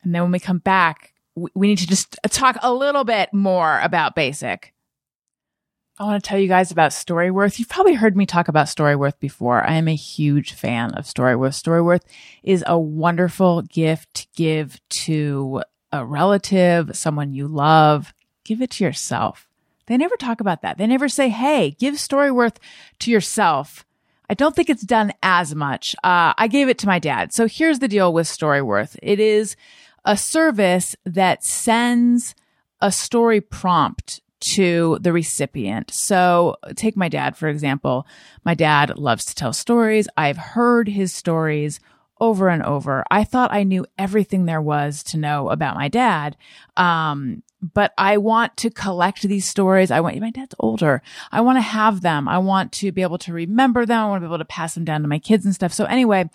[0.04, 3.34] And then when we come back, we, we need to just talk a little bit
[3.34, 4.74] more about basic.
[6.00, 7.60] I want to tell you guys about Storyworth.
[7.60, 9.68] You've probably heard me talk about Storyworth before.
[9.68, 11.62] I am a huge fan of Storyworth.
[11.62, 12.04] Storyworth
[12.42, 18.14] is a wonderful gift to give to a relative, someone you love.
[18.46, 19.50] Give it to yourself.
[19.88, 20.78] They never talk about that.
[20.78, 22.56] They never say, hey, give Storyworth
[23.00, 23.86] to yourself.
[24.30, 25.96] I don't think it's done as much.
[26.02, 27.34] Uh, I gave it to my dad.
[27.34, 28.96] So here's the deal with Storyworth.
[29.04, 29.58] It is
[30.06, 32.36] a service that sends
[32.80, 35.92] a story prompt to the recipient.
[35.94, 38.08] So take my dad, for example.
[38.46, 40.08] My dad loves to tell stories.
[40.18, 41.80] I've heard his stories
[42.20, 43.04] over and over.
[43.10, 46.36] I thought I knew everything there was to know about my dad.
[46.76, 49.92] Um, but I want to collect these stories.
[49.92, 51.02] I want, my dad's older.
[51.32, 52.28] I want to have them.
[52.28, 54.02] I want to be able to remember them.
[54.02, 55.74] I want to be able to pass them down to my kids and stuff.
[55.74, 56.30] So anyway,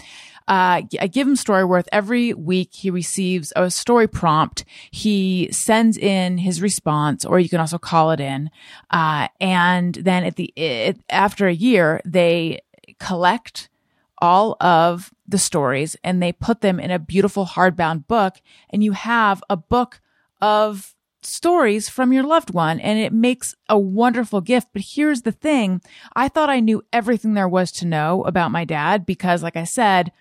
[0.46, 2.74] uh, I give him Storyworth every week.
[2.74, 4.64] He receives a story prompt.
[4.90, 8.50] He sends in his response, or you can also call it in.
[8.90, 12.60] Uh, and then at the, it, after a year, they
[12.98, 13.70] collect
[14.18, 18.36] all of the stories and they put them in a beautiful hardbound book
[18.70, 20.00] and you have a book
[20.40, 24.68] of stories from your loved one and it makes a wonderful gift.
[24.72, 25.80] But here's the thing.
[26.14, 29.64] I thought I knew everything there was to know about my dad because like I
[29.64, 30.12] said,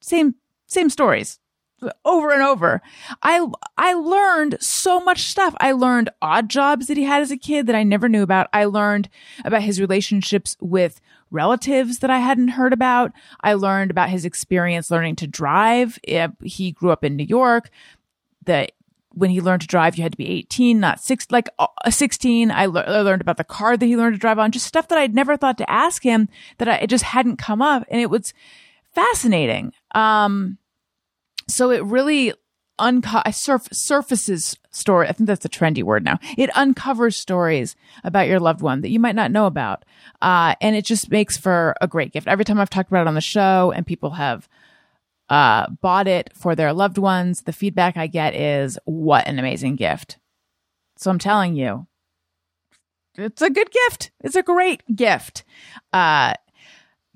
[0.00, 0.34] same,
[0.66, 1.38] same stories
[2.04, 2.82] over and over.
[3.22, 3.46] I,
[3.76, 5.54] I learned so much stuff.
[5.60, 8.48] I learned odd jobs that he had as a kid that I never knew about.
[8.52, 9.08] I learned
[9.44, 13.12] about his relationships with relatives that I hadn't heard about.
[13.42, 15.98] I learned about his experience learning to drive.
[16.42, 17.70] He grew up in New York.
[18.44, 18.68] The
[19.12, 22.52] when he learned to drive, you had to be 18, not six, like uh, 16.
[22.52, 24.86] I, lear- I learned about the car that he learned to drive on, just stuff
[24.88, 26.28] that I'd never thought to ask him
[26.58, 27.84] that I, it just hadn't come up.
[27.88, 28.32] And it was
[28.92, 29.72] fascinating.
[29.94, 30.58] Um,
[31.48, 32.34] so it really
[32.78, 35.08] unco- surf- surfaces story.
[35.08, 36.18] I think that's a trendy word now.
[36.36, 37.74] It uncovers stories
[38.04, 39.84] about your loved one that you might not know about.
[40.22, 42.28] Uh, and it just makes for a great gift.
[42.28, 44.48] Every time I've talked about it on the show and people have
[45.28, 49.76] uh, bought it for their loved ones, the feedback I get is, what an amazing
[49.76, 50.18] gift.
[50.96, 51.86] So I'm telling you,
[53.16, 54.10] it's a good gift.
[54.22, 55.44] It's a great gift.
[55.92, 56.34] Uh,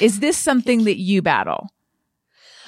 [0.00, 1.68] is this something that you battle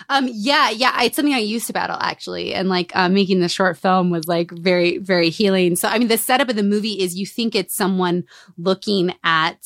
[0.08, 3.48] Um, yeah, yeah, it's something I used to battle actually, and like uh, making the
[3.48, 5.76] short film was like very, very healing.
[5.76, 8.24] So, I mean, the setup of the movie is you think it's someone
[8.58, 9.60] looking at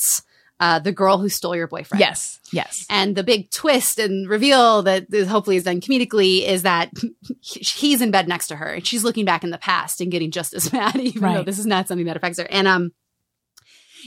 [0.60, 2.00] uh, the girl who stole your boyfriend.
[2.00, 6.62] yes yes And the big twist and reveal that is hopefully is done comedically is
[6.62, 6.90] that
[7.40, 10.30] he's in bed next to her and she's looking back in the past and getting
[10.30, 12.46] just as mad, even though this is not something that affects her.
[12.50, 12.92] And um,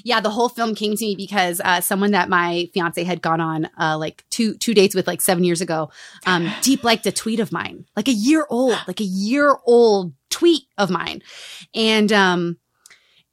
[0.03, 3.41] yeah, the whole film came to me because uh, someone that my fiance had gone
[3.41, 5.91] on uh, like two two dates with like seven years ago,
[6.25, 10.13] um, deep liked a tweet of mine, like a year old, like a year old
[10.29, 11.21] tweet of mine,
[11.73, 12.57] and um,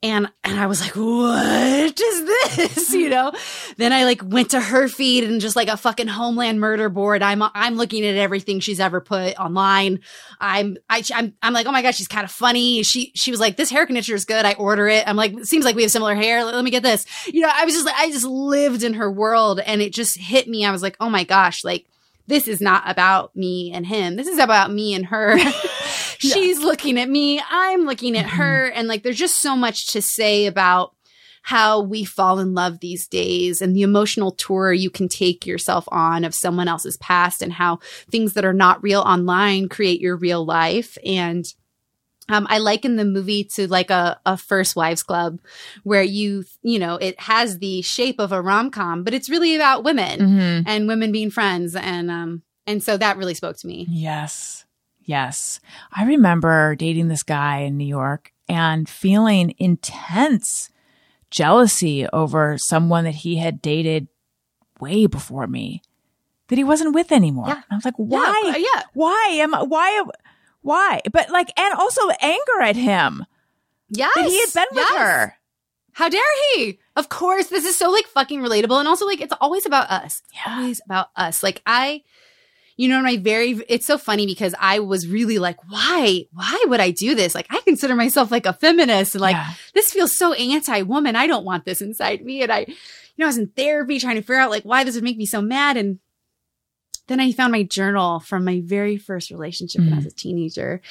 [0.03, 2.93] And and I was like, what is this?
[2.97, 3.31] You know?
[3.77, 7.21] then I like went to her feed and just like a fucking homeland murder board.
[7.21, 10.01] I'm I'm looking at everything she's ever put online.
[10.39, 12.83] I'm I, I'm I'm like, oh my god, she's kind of funny.
[12.83, 14.45] She she was like, this hair conditioner is good.
[14.45, 15.07] I order it.
[15.07, 16.43] I'm like, seems like we have similar hair.
[16.43, 17.05] Let, let me get this.
[17.27, 20.17] You know, I was just like, I just lived in her world, and it just
[20.17, 20.65] hit me.
[20.65, 21.85] I was like, oh my gosh, like
[22.27, 24.15] this is not about me and him.
[24.15, 25.37] This is about me and her.
[26.19, 27.41] She's looking at me.
[27.49, 28.37] I'm looking at mm-hmm.
[28.37, 28.65] her.
[28.67, 30.93] And like, there's just so much to say about
[31.43, 35.87] how we fall in love these days and the emotional tour you can take yourself
[35.87, 37.79] on of someone else's past and how
[38.11, 40.97] things that are not real online create your real life.
[41.05, 41.45] And
[42.29, 45.39] um, I liken the movie to like a, a first wives club
[45.83, 49.55] where you, you know, it has the shape of a rom com, but it's really
[49.55, 50.63] about women Mhm.
[50.67, 51.75] and women being friends.
[51.75, 53.85] And, um, and so that really spoke to me.
[53.89, 54.65] Yes.
[55.03, 55.59] Yes.
[55.95, 60.69] I remember dating this guy in New York and feeling intense
[61.31, 64.07] jealousy over someone that he had dated
[64.79, 65.81] way before me
[66.47, 67.47] that he wasn't with anymore.
[67.47, 67.61] Yeah.
[67.69, 68.41] I was like, why?
[68.45, 68.83] Yeah, uh, yeah.
[68.93, 70.03] Why am I, why,
[70.67, 71.01] why?
[71.11, 73.25] But like, and also anger at him
[73.89, 74.11] Yes.
[74.15, 74.97] that he had been with yes.
[74.97, 75.33] her.
[75.93, 76.21] How dare
[76.53, 76.77] he?
[76.95, 78.77] Of course, this is so like fucking relatable.
[78.77, 80.21] And also, like, it's always about us.
[80.33, 80.57] Yeah.
[80.57, 81.41] Always about us.
[81.41, 82.03] Like, I,
[82.75, 86.79] you know, my very, it's so funny because I was really like, why, why would
[86.79, 87.33] I do this?
[87.33, 89.53] Like, I consider myself like a feminist and like, Yeah.
[89.73, 91.15] this feels so anti woman.
[91.15, 92.43] I don't want this inside me.
[92.43, 92.75] And I, you
[93.17, 95.25] know, I was in therapy trying to figure out like why this would make me
[95.25, 95.77] so mad.
[95.77, 95.97] And
[97.07, 100.81] then I found my journal from my very first relationship when I was a teenager.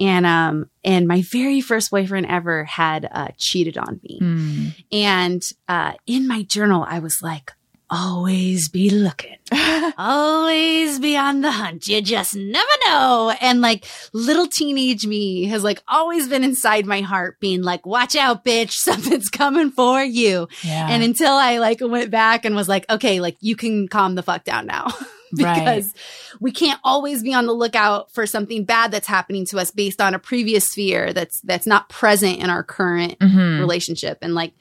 [0.00, 4.18] And, um, and my very first boyfriend ever had, uh, cheated on me.
[4.20, 4.84] Mm.
[4.92, 7.52] And, uh, in my journal, I was like,
[7.90, 9.36] always be looking.
[9.98, 11.86] always be on the hunt.
[11.86, 13.34] You just never know.
[13.40, 18.16] And like little teenage me has like always been inside my heart being like, watch
[18.16, 18.72] out, bitch.
[18.72, 20.48] Something's coming for you.
[20.62, 20.88] Yeah.
[20.90, 24.22] And until I like went back and was like, okay, like you can calm the
[24.22, 24.88] fuck down now.
[25.64, 25.92] because
[26.40, 30.00] we can't always be on the lookout for something bad that's happening to us based
[30.00, 33.58] on a previous fear that's that's not present in our current Mhm.
[33.60, 34.52] relationship and like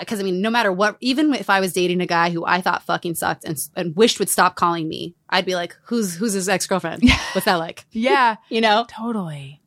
[0.00, 2.60] because I mean, no matter what, even if I was dating a guy who I
[2.60, 6.34] thought fucking sucked and, and wished would stop calling me, I'd be like, "Who's who's
[6.34, 7.02] his ex girlfriend?
[7.32, 8.36] What's that like?" yeah.
[8.50, 8.84] You know?
[8.86, 9.62] Totally.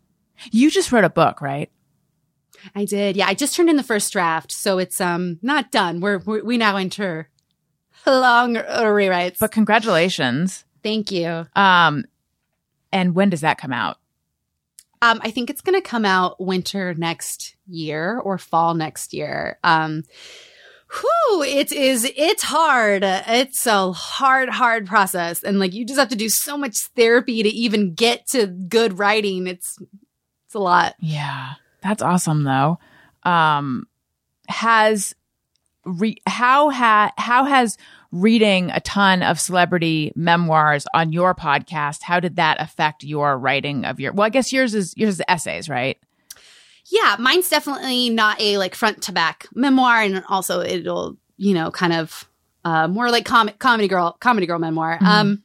[0.51, 1.71] You just wrote a book, right?
[2.75, 3.15] I did.
[3.15, 6.01] Yeah, I just turned in the first draft, so it's um not done.
[6.01, 7.27] We're, we're we now enter
[8.05, 9.39] long rewrites.
[9.39, 10.65] But congratulations.
[10.83, 11.45] Thank you.
[11.55, 12.05] Um,
[12.91, 13.97] and when does that come out?
[15.01, 19.57] Um, I think it's going to come out winter next year or fall next year.
[19.63, 20.03] Um,
[20.91, 23.03] whew, it is, it's hard.
[23.03, 25.41] It's a hard, hard process.
[25.41, 28.99] And like, you just have to do so much therapy to even get to good
[28.99, 29.47] writing.
[29.47, 29.75] It's,
[30.45, 30.95] it's a lot.
[30.99, 32.77] Yeah, that's awesome though.
[33.23, 33.87] Um,
[34.47, 35.15] has
[35.85, 37.77] re- how ha- how has
[38.11, 42.03] reading a ton of celebrity memoirs on your podcast?
[42.03, 44.13] How did that affect your writing of your?
[44.13, 45.97] Well, I guess yours is yours is essays, right?
[46.91, 51.71] Yeah, mine's definitely not a like front to back memoir, and also it'll you know
[51.71, 52.27] kind of
[52.65, 54.99] uh, more like com- comedy girl comedy girl memoir.
[54.99, 55.07] Mhm.
[55.07, 55.43] Um,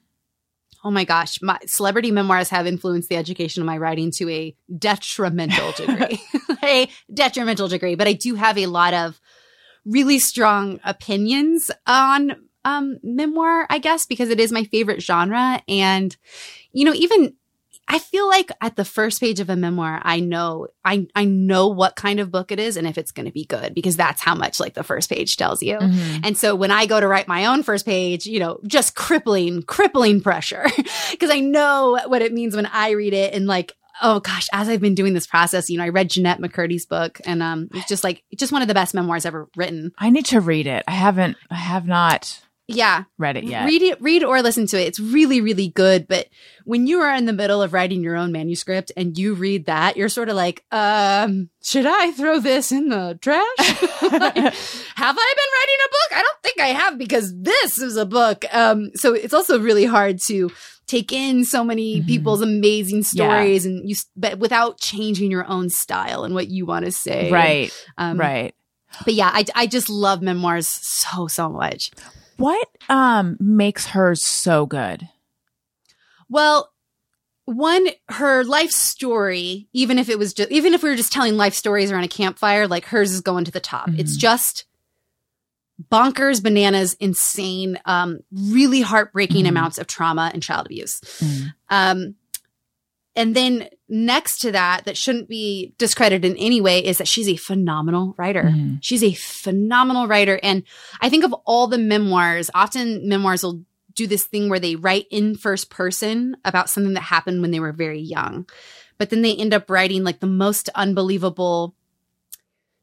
[0.84, 4.56] oh my gosh, my celebrity memoirs have influenced the education of my writing to a
[4.78, 6.20] detrimental degree,
[6.64, 7.94] a detrimental degree.
[7.94, 9.20] But I do have a lot of
[9.86, 16.14] really strong opinions on um, memoir, I guess, because it is my favorite genre, and
[16.72, 17.34] you know even
[17.88, 21.68] I feel like at the first page of a memoir, I know I I know
[21.68, 24.20] what kind of book it is and if it's going to be good because that's
[24.20, 25.78] how much like the first page tells you.
[25.78, 26.20] Mhm.
[26.24, 29.62] And so when I go to write my own first page, you know, just crippling,
[29.62, 30.66] crippling pressure
[31.12, 34.68] because I know what it means when I read it and like oh gosh, as
[34.68, 37.88] I've been doing this process, you know, I read Jennette McCurdy's book and um it's
[37.88, 39.92] just like just one of the best memoirs ever written.
[39.98, 40.84] I need to read it.
[40.86, 41.36] I haven't.
[41.50, 43.04] I have not Yeah.
[43.16, 43.64] read it yet.
[43.66, 44.88] Read it, read or listen to it.
[44.88, 46.08] It's really, really good.
[46.08, 46.26] But
[46.64, 49.96] when you are in the middle of writing your own manuscript and you read that,
[49.96, 53.44] you're sort of like, um, should I throw this in the trash?
[54.06, 56.10] Like, have I been writing a book?
[56.18, 58.44] I don't think I have because this is a book.
[58.52, 60.50] Um, so it's also really hard to
[60.86, 62.06] take in so many Mhm.
[62.06, 63.04] people's amazing Yeah.
[63.28, 67.30] stories and you, but without changing your own style and what you want to say.
[67.30, 67.72] right.
[67.98, 68.54] Um, right.
[69.04, 71.90] But yeah, I, I just love memoirs so, so much.
[72.36, 75.08] What um makes hers so good?
[76.28, 76.72] Well,
[77.44, 81.36] one, her life story, even if it was just, even if we were just telling
[81.36, 83.88] life stories around a campfire, like hers is going to the top.
[83.96, 84.20] It's Mhm.
[84.20, 84.64] just
[85.92, 89.48] bonkers, bananas, insane, um, really heartbreaking Mhm.
[89.50, 91.00] amounts of trauma and child abuse.
[91.20, 91.54] Mm.
[91.68, 92.14] Um,
[93.14, 97.28] and then next to that, that shouldn't be discredited in any way, is that she's
[97.28, 98.44] a phenomenal writer.
[98.54, 98.78] Mhm.
[98.82, 100.40] She's a phenomenal writer.
[100.42, 100.64] And
[101.00, 103.62] I think of all the memoirs, often memoirs will
[103.94, 107.60] do this thing where they write in first person about something that happened when they
[107.60, 108.46] were very young.
[108.98, 111.74] But then they end up writing like the most unbelievable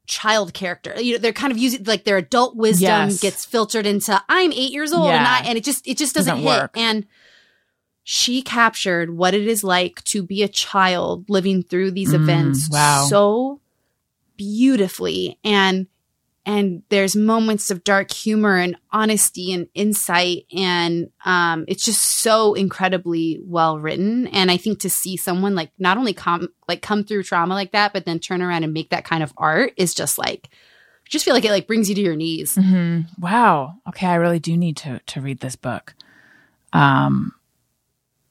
[0.06, 0.94] child character.
[1.00, 3.20] You know, they're kind of using like their adult wisdom Yes.
[3.20, 6.34] gets filtered into I'm eight years old and I and it just it just doesn't,
[6.42, 6.60] Doesn't hit.
[6.60, 6.76] work.
[6.76, 7.06] And
[8.02, 12.68] she captured what it is like to be a child living through these Mm, events
[12.70, 13.06] wow.
[13.08, 13.60] so
[14.36, 15.86] beautifully and
[16.46, 22.54] and there's moments of dark humor and honesty and insight and um it's just so
[22.54, 27.04] incredibly well written and i think to see someone like not only come like come
[27.04, 29.94] through trauma like that but then turn around and make that kind of art is
[29.94, 30.48] just like
[31.08, 33.76] just feel like it like brings you to your knees hmm Wow.
[33.88, 35.94] Okay, I really do need to to read this book.
[36.72, 37.32] Um,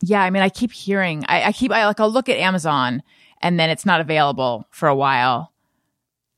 [0.02, 3.02] yeah, I mean, I keep hearing, I, I keep, I like, I'll look at Amazon,
[3.42, 5.54] and then it's not available for a while.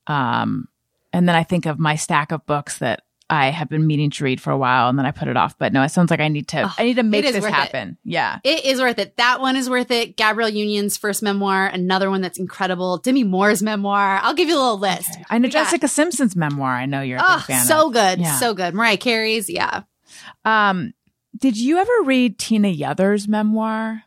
[0.06, 0.68] Um,
[1.16, 4.24] and then I think of my stack of books that I have been meaning to
[4.24, 5.58] read for a while, and then I put it off.
[5.58, 7.46] But no, it sounds like I need to, Oh, I need to make this worth
[7.46, 7.54] it.
[7.54, 7.98] happen.
[8.04, 8.38] Yeah.
[8.44, 9.18] It is worth it.
[9.18, 10.16] That one is worth it.
[10.16, 12.98] Gabrielle Union's first memoir, another one that's incredible.
[13.00, 14.20] Demi Moore's memoir.
[14.22, 15.10] I'll give you a little list.
[15.30, 16.70] I know We got- Jessica Simpson's memoir.
[16.72, 17.94] I know you're a Oh, big fan so of.
[17.94, 18.20] good.
[18.20, 18.38] Yeah.
[18.38, 18.76] So good.
[18.76, 19.50] Mariah Carey's.
[19.50, 19.84] Yeah.
[20.44, 20.94] Um,
[21.36, 24.04] did you ever read Tina Yothers' memoir?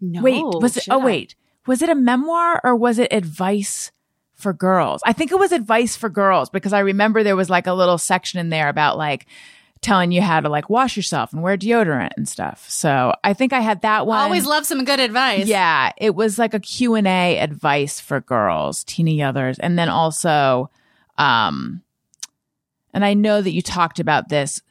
[0.00, 0.22] No.
[0.22, 0.84] wait, was it?
[0.90, 1.04] Oh, I?
[1.04, 1.34] wait,
[1.66, 3.92] was it a memoir or was it advice
[4.42, 5.00] for girls?
[5.06, 7.98] I think it was advice for girls because I remember there was like a little
[7.98, 9.26] section in there about like
[9.82, 12.68] telling you how to like wash yourself and wear deodorant and stuff.
[12.70, 14.18] So I think I had that one.
[14.18, 15.46] Always love some good advice.
[15.46, 19.58] Yeah, it was like a Q&A advice for girls, Tina Yothers.
[19.58, 20.70] And then also,
[21.18, 21.82] um,
[22.94, 24.62] and I know that you talked about this,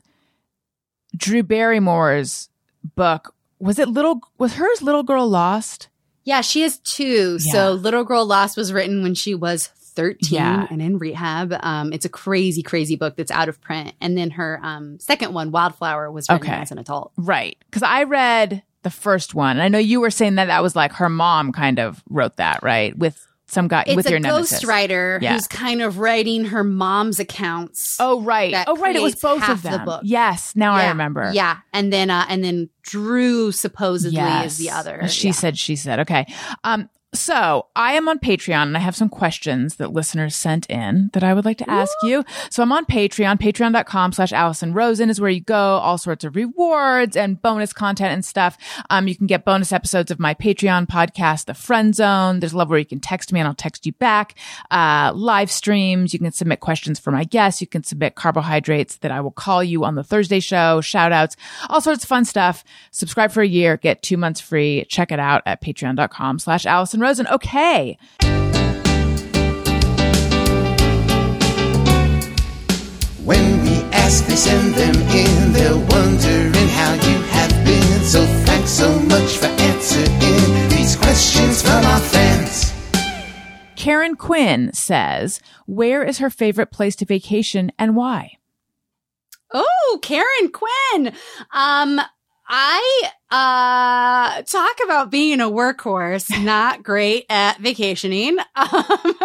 [1.15, 2.49] Drew Barrymore's
[2.95, 5.89] book, was it Little, was hers Little Girl Lost?
[6.23, 7.37] Yeah, she has two.
[7.41, 7.51] Yeah.
[7.53, 10.67] So Little Girl Lost was written when she was 13 Yeah.
[10.69, 11.53] and in rehab.
[11.61, 13.93] Um, it's a crazy, crazy book that's out of print.
[13.99, 16.55] And then her um, second one, Wildflower, was written Okay.
[16.61, 17.11] as an adult.
[17.17, 17.57] Right.
[17.65, 19.51] Because I read the first one.
[19.57, 22.37] And I know you were saying that that was like her mom kind of wrote
[22.37, 22.97] that, right?
[22.97, 24.63] With some guy, It's with your nemesis.
[24.63, 25.33] ghostwriter Yeah.
[25.33, 27.97] who's kind of writing her mom's accounts.
[27.99, 28.55] Oh, right.
[28.67, 28.95] Oh, right.
[28.95, 29.85] It was both of the them.
[29.85, 30.01] book.
[30.03, 30.53] Yes.
[30.55, 31.31] Now I remember.
[31.33, 35.07] Yeah, and then uh, and then Drew supposedly is the other.
[35.07, 35.33] She Yeah.
[35.33, 36.25] said, she said, okay.
[36.63, 41.09] Um, so I am on Patreon and I have some questions that listeners sent in
[41.11, 42.23] that I would like to ask you.
[42.49, 46.37] So I'm on Patreon, patreon.com slash Allison Rosen is where you go, all sorts of
[46.37, 48.57] rewards and bonus content and stuff.
[48.89, 52.39] Um, you can get bonus episodes of my Patreon podcast, The Friend Zone.
[52.39, 54.35] There's a level where you can text me and I'll text you back.
[54.69, 56.13] Uh, live streams.
[56.13, 57.59] You can submit questions for my guests.
[57.59, 61.35] You can submit carbohydrates that I will call you on the Thursday show, shout outs,
[61.67, 62.63] all sorts of fun stuff.
[62.91, 64.85] Subscribe for a year, get two months free.
[64.87, 67.27] Check it out at patreon.com slash Allison Rosen.
[67.27, 67.97] Okay.
[73.23, 75.53] When we ask, they send them in.
[75.53, 78.01] They're wondering how you have been.
[78.03, 82.73] So thanks so much for answering these questions from our fans.
[83.75, 88.33] Karen Quinn says, where is her favorite place to vacation and why?
[89.53, 91.13] Oh, Karen Quinn.
[91.53, 91.99] Um,
[92.53, 98.37] I uh talk about being a workhorse, not great at vacationing.
[98.55, 99.15] Um,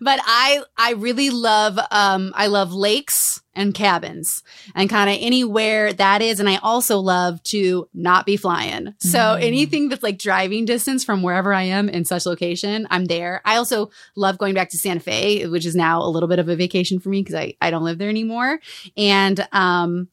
[0.00, 4.42] but I I really love um I love lakes and cabins
[4.74, 8.94] and kind of anywhere that is and I also love to not be flying.
[8.98, 9.42] So Mm.
[9.42, 13.40] anything that's like driving distance from wherever I am in such location, I'm there.
[13.44, 16.48] I also love going back to Santa Fe, which is now a little bit of
[16.48, 18.58] a vacation for me because I I don't live there anymore.
[18.96, 20.08] And um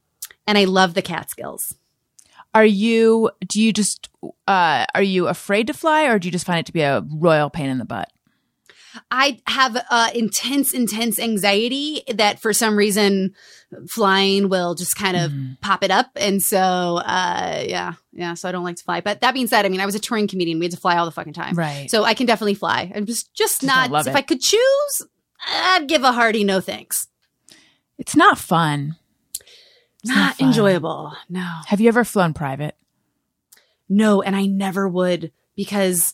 [0.48, 1.76] and I love the Catskills.
[2.54, 4.10] Are you, do you just,
[4.48, 7.06] uh, are you afraid to fly or do you just find it to be a
[7.10, 8.12] royal pain in the butt?
[9.10, 13.34] I have uh, intense, intense anxiety that for some reason
[13.90, 15.32] flying will just kind of
[15.62, 16.10] pop it up.
[16.18, 18.34] And so, uh, yeah, yeah.
[18.34, 19.00] So I don't like to fly.
[19.00, 20.60] But that being said, I mean, I was a touring comedian.
[20.60, 21.56] We had to fly all the fucking time.
[21.56, 21.90] Right.
[21.90, 22.92] So I can definitely fly.
[22.94, 24.16] I'm just, just, Just not, if it.
[24.16, 25.02] I could choose,
[25.48, 27.08] I'd give a hearty no thanks.
[27.98, 28.98] It's not fun.
[30.04, 31.14] It's not Not enjoyable.
[31.30, 31.48] No.
[31.68, 32.76] Have you ever flown private?
[33.90, 36.14] No, and I never would because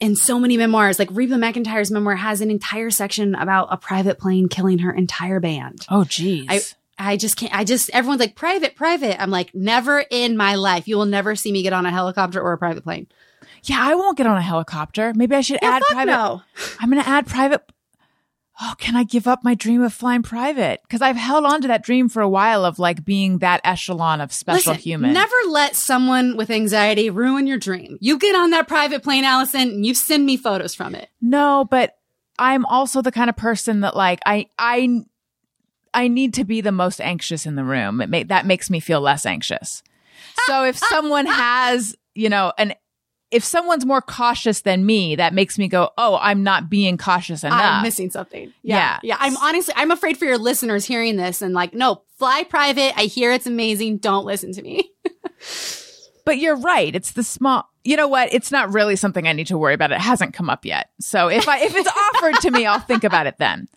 [0.00, 4.18] in so many memoirs, like Reba McEntire's memoir has an entire section about a private
[4.18, 5.86] plane killing her entire band.
[5.88, 6.46] Oh, geez.
[6.48, 6.60] I
[7.12, 7.54] I just can't.
[7.54, 9.20] I just everyone's like private, private.
[9.22, 10.86] I'm like never in my life.
[10.88, 13.06] You will never see me get on a helicopter or a private plane.
[13.62, 15.12] yeah, I won't get on a helicopter.
[15.14, 16.10] Maybe I should Yeah, add private.
[16.10, 16.42] no.
[16.80, 17.62] I'm going to add private.
[18.62, 20.82] Oh, can I give up my dream of flying private?
[20.82, 24.20] Because I've held on to that dream for a while of like being that echelon
[24.20, 25.12] of special Listen, human.
[25.12, 27.98] Never let someone with anxiety ruin your dream.
[28.00, 31.08] You get on that private plane, Allison, and you send me photos from it.
[31.20, 31.96] No, but
[32.38, 35.04] I'm also the kind of person that like I I
[35.92, 38.00] I need to be the most anxious in the room.
[38.00, 39.82] It may, that makes me feel less anxious.
[40.46, 42.74] So if someone has, you know, an
[43.30, 47.44] if someone's more cautious than me, that makes me go, "Oh, I'm not being cautious
[47.44, 48.52] enough." I'm missing something.
[48.62, 48.76] Yeah.
[48.76, 48.98] Yeah.
[49.02, 49.16] yeah.
[49.20, 52.96] I'm honestly, I'm afraid for your listeners hearing this and like, no, fly private.
[52.96, 53.98] I hear it's amazing.
[53.98, 54.90] Don't listen to me.
[56.24, 56.94] But you're right.
[56.94, 57.68] It's the small.
[57.82, 58.32] You know what?
[58.32, 59.90] It's not really something I need to worry about.
[59.92, 60.90] It hasn't come up yet.
[61.00, 63.68] So if I if it's offered to me, I'll think about it then.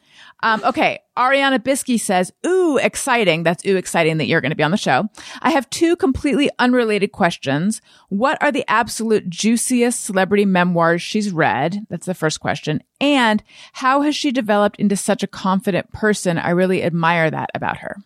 [0.42, 3.44] Um, okay, Ariana Bisky says, "Ooh, exciting!
[3.44, 5.10] That's ooh exciting that you're going to be on the show."
[5.42, 7.82] I have two completely unrelated questions.
[8.10, 11.86] What are the absolute juiciest celebrity memoirs she's read?
[11.90, 12.84] That's the first question.
[13.00, 13.44] And
[13.74, 16.38] how has she developed into such a confident person?
[16.38, 17.98] I really admire that about her.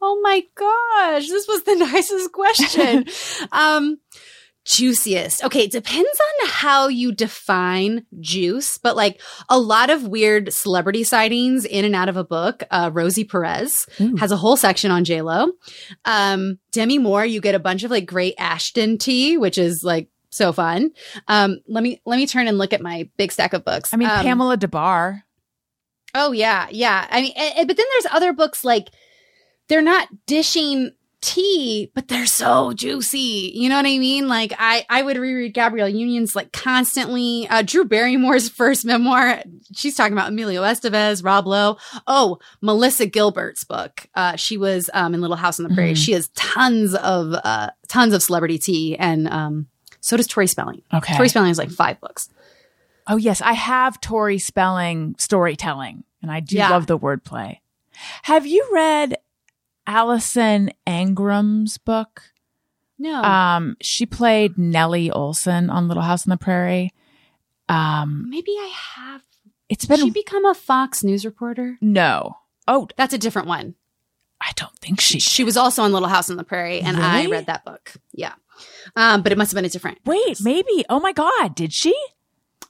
[0.00, 3.06] Oh my gosh, this was the nicest question.
[3.52, 3.98] um,
[4.68, 5.42] juiciest.
[5.44, 11.04] Okay, it depends on how you define juice, but like a lot of weird celebrity
[11.04, 12.62] sightings in and out of a book.
[12.70, 14.16] Uh, Rosie Perez Ooh.
[14.16, 15.48] has a whole section on J Lo.
[16.04, 20.08] Um, Demi Moore, you get a bunch of like great Ashton tea, which is like
[20.30, 20.90] so fun.
[21.26, 23.94] Um, let me let me turn and look at my big stack of books.
[23.94, 25.22] I mean, Um, Pamela Des Barres.
[26.14, 27.06] Oh yeah, yeah.
[27.10, 28.88] I mean, and, and- but then there's other books like
[29.68, 33.52] they're not dishing tea, but they're so juicy.
[33.54, 34.28] You know what I mean?
[34.28, 37.46] Like I, I would reread Gabrielle Union's like constantly.
[37.48, 39.42] Uh, Drew Barrymore's first memoir.
[39.74, 41.76] She's talking about Emilio Estevez, Rob Lowe.
[42.06, 44.06] Oh, Melissa Gilbert's book.
[44.14, 45.92] Uh, she was um, in Little House on the Prairie.
[45.92, 45.96] Mhm.
[46.04, 49.66] She has tons of uh, tons of celebrity tea, and um,
[50.00, 50.82] so does Tori Spelling.
[50.94, 51.16] Okay.
[51.16, 52.28] Tori Spelling has like five books.
[53.06, 56.70] Oh yes, I have Tori spelling storytelling, and I do Yeah.
[56.70, 57.58] love the wordplay.
[58.22, 59.16] Have you read
[59.88, 62.22] Alison Arngrim's book?
[62.98, 66.92] No, Um, she played Nellie Oleson on Little House on the Prairie.
[67.68, 69.22] Um, maybe I have.
[69.68, 71.78] it's Did been she become a Fox News reporter?
[71.80, 72.36] no.
[72.70, 73.76] Oh, That's a different one.
[74.42, 75.18] I don't think she.
[75.20, 77.94] She was also on Little House on the Prairie, and I read that book.
[78.12, 78.34] Yeah,
[78.94, 79.98] um, but it must have been a different.
[80.04, 80.84] Wait, maybe.
[80.90, 81.96] Oh my God, did she?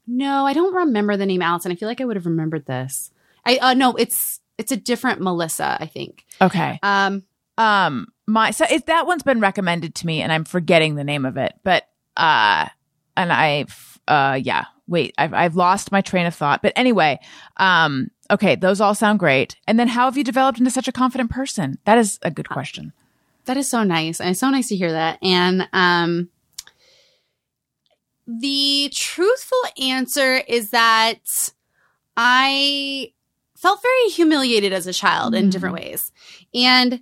[0.06, 1.72] No, I don't remember the name Allison.
[1.72, 3.10] I feel like I would have remembered this.
[3.44, 5.78] I uh, no, it's it's a different Melissa.
[5.80, 6.24] I think.
[6.40, 6.78] Okay.
[6.82, 7.24] Um,
[7.56, 11.24] Um, my so it, that one's been recommended to me, and I'm forgetting the name
[11.24, 11.54] of it.
[11.64, 11.84] But
[12.16, 12.66] uh,
[13.16, 14.66] and I've uh, yeah.
[14.86, 16.62] Wait, I've I've lost my train of thought.
[16.62, 17.18] But anyway,
[17.58, 19.56] um, okay, those all sound great.
[19.66, 21.78] And then how have you developed into such a confident person?
[21.84, 22.92] That is a good question.
[23.44, 25.18] that is so nice, and it's so nice to hear that.
[25.22, 26.28] And um,
[28.26, 31.20] the truthful answer is that
[32.16, 33.12] I
[33.60, 35.50] felt very humiliated as a child in Mm.
[35.50, 36.12] different ways.
[36.54, 37.00] And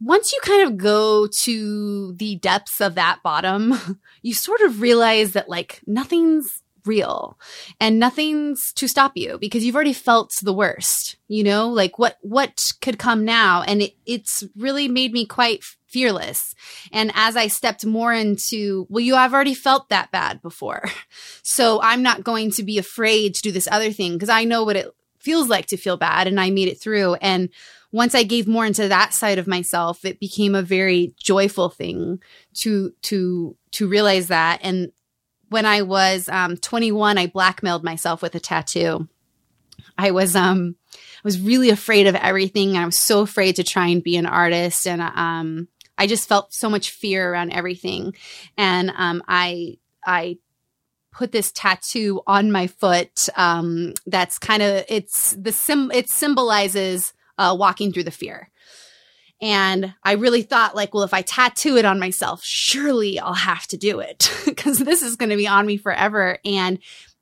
[0.00, 5.32] once you kind of go to the depths of that bottom, you sort of realize
[5.32, 7.38] that like nothing's real
[7.80, 12.18] and nothing's to stop you because you've already felt the worst, you know, like what,
[12.22, 13.62] what could come now.
[13.62, 16.56] And it, it's really made me quite fearless.
[16.92, 20.84] And as I stepped more into, well, you I've already felt that bad before.
[21.44, 24.64] So I'm not going to be afraid to do this other thing because I know
[24.64, 24.90] what it
[25.22, 27.14] feels like to feel bad and I made it through.
[27.14, 27.48] And
[27.92, 32.22] once I gave more into that side of myself, it became a very joyful thing
[32.54, 34.60] to to to realize that.
[34.62, 34.92] And
[35.50, 39.08] when I was um, 21, I blackmailed myself with a tattoo.
[39.98, 42.76] I was um I was really afraid of everything.
[42.76, 45.68] I was so afraid to try and be an artist, and um
[45.98, 48.14] I just felt so much fear around everything.
[48.56, 50.38] And um I I
[51.12, 57.12] put this tattoo on my foot um that's kind of it's the sim it symbolizes
[57.38, 58.48] uh walking through the fear.
[59.40, 63.66] And i really thought like well if i tattoo it on myself surely i'll have
[63.68, 66.38] to do it because this is going to be on me forever.
[66.44, 66.78] And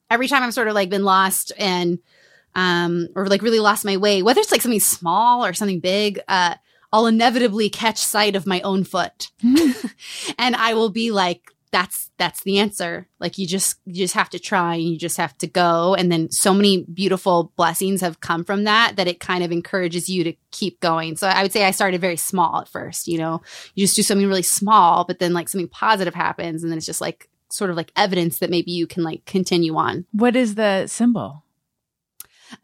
[0.09, 1.99] every time i've sort of like been lost and
[2.55, 6.19] um or like really lost my way whether it's like something small or something big
[6.27, 6.55] uh
[6.93, 9.31] i'll inevitably catch sight of my own foot.
[10.39, 13.07] And i will be like that's that's the answer.
[13.19, 15.95] Like you just you just have to try and you just have to go.
[15.95, 20.09] And then so many beautiful blessings have come from that that it kind of encourages
[20.09, 21.17] you to keep going.
[21.17, 23.43] So i would say i started very small at first you know?
[23.75, 26.87] You just do something really small but then like something positive happens and then it's
[26.87, 30.07] just like sort of like evidence that maybe you can like continue on.
[30.13, 31.45] What is the symbol?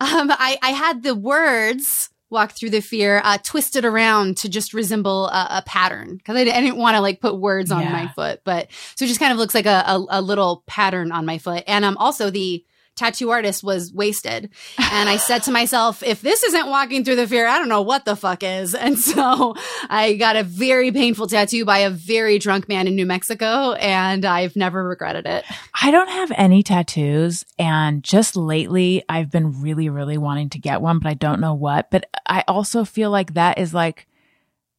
[0.01, 4.75] um i i had the words walk through the fear uh twisted around to just
[4.75, 7.93] resemble a, a pattern because I, I didn't want to like put words on Yeah.
[7.93, 11.13] my foot but so it just kind of looks like a, a, a little pattern
[11.13, 12.65] on my foot and um also the
[12.97, 14.51] tattoo artist was wasted.
[14.97, 17.83] And I said to myself, if this isn't walking through the fear, I don't know
[17.83, 18.75] what the fuck is.
[18.87, 19.55] And so
[19.91, 24.25] I got a very painful tattoo by a very drunk man in New Mexico, and
[24.25, 25.45] I've never regretted it.
[25.83, 27.45] I don't have any tattoos.
[27.59, 31.55] And just lately, I've been really, really wanting to get one, but I don't know
[31.55, 31.91] what.
[31.91, 34.07] But I also feel like that is like,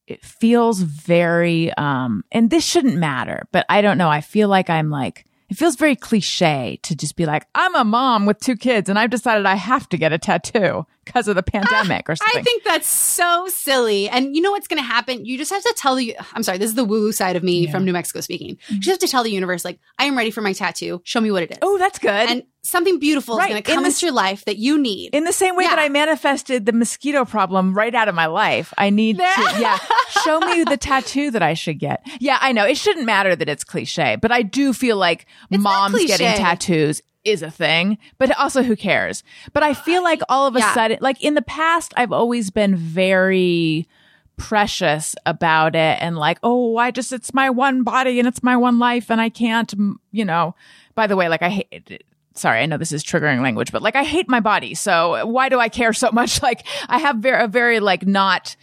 [0.06, 4.08] it feels very, um, and this shouldn't matter, but I don't know.
[4.08, 7.84] I feel like I'm like, it feels very cliche to just be like, I'm a
[7.84, 11.34] mom with two kids and I've decided I have to get a tattue because of
[11.34, 12.38] the pandemic or something.
[12.40, 14.08] I think that's so silly.
[14.08, 15.24] And you know what's going to happen?
[15.24, 17.42] You just have to tell the, I'm sorry, this is the woo woo side of
[17.42, 17.64] me Yeah.
[17.66, 17.72] Mm-hmm.
[17.72, 18.58] from New Mexico speaking.
[18.68, 21.00] You just have to tell the universe, like, I am ready for my tattoo.
[21.04, 21.58] Show me what it is.
[21.62, 22.10] oh, that's good.
[22.30, 23.44] and something beautiful Right.
[23.46, 25.14] is going to In come this- into your life that you need.
[25.14, 28.74] in the same way that I manifested the mosquito problem right out of my life,
[28.76, 29.22] I need to,
[29.58, 29.78] yeah,
[30.24, 32.06] show me the tattoo that I should get.
[32.20, 35.60] Yeah, I know it shouldn't matter that it's cliche, but I do feel like not
[35.60, 39.22] moms getting tattoos is a thing, but also who cares?
[39.52, 40.74] But I feel like all of a Yeah.
[40.74, 43.88] sudden, like in the past, I've always been very
[44.36, 48.56] precious about it and like, oh, I just, it's my one body and it's my
[48.56, 49.72] one life and I can't,
[50.12, 50.54] you know,
[50.94, 52.04] by the way, like I hate,
[52.34, 54.74] sorry, I know this is triggering language, but like I hate my body.
[54.74, 56.40] So why do I care so much?
[56.42, 58.54] Like I have very, a very like not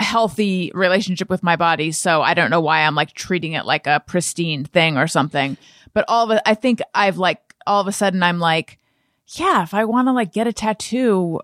[0.00, 1.92] healthy relationship with my body.
[1.92, 5.56] So I don't know why I'm like treating it like a pristine thing or something.
[5.92, 8.78] But all of it, I think I've like, all of a sudden I'm like,
[9.28, 11.40] yeah, if I want to like get a tattoo,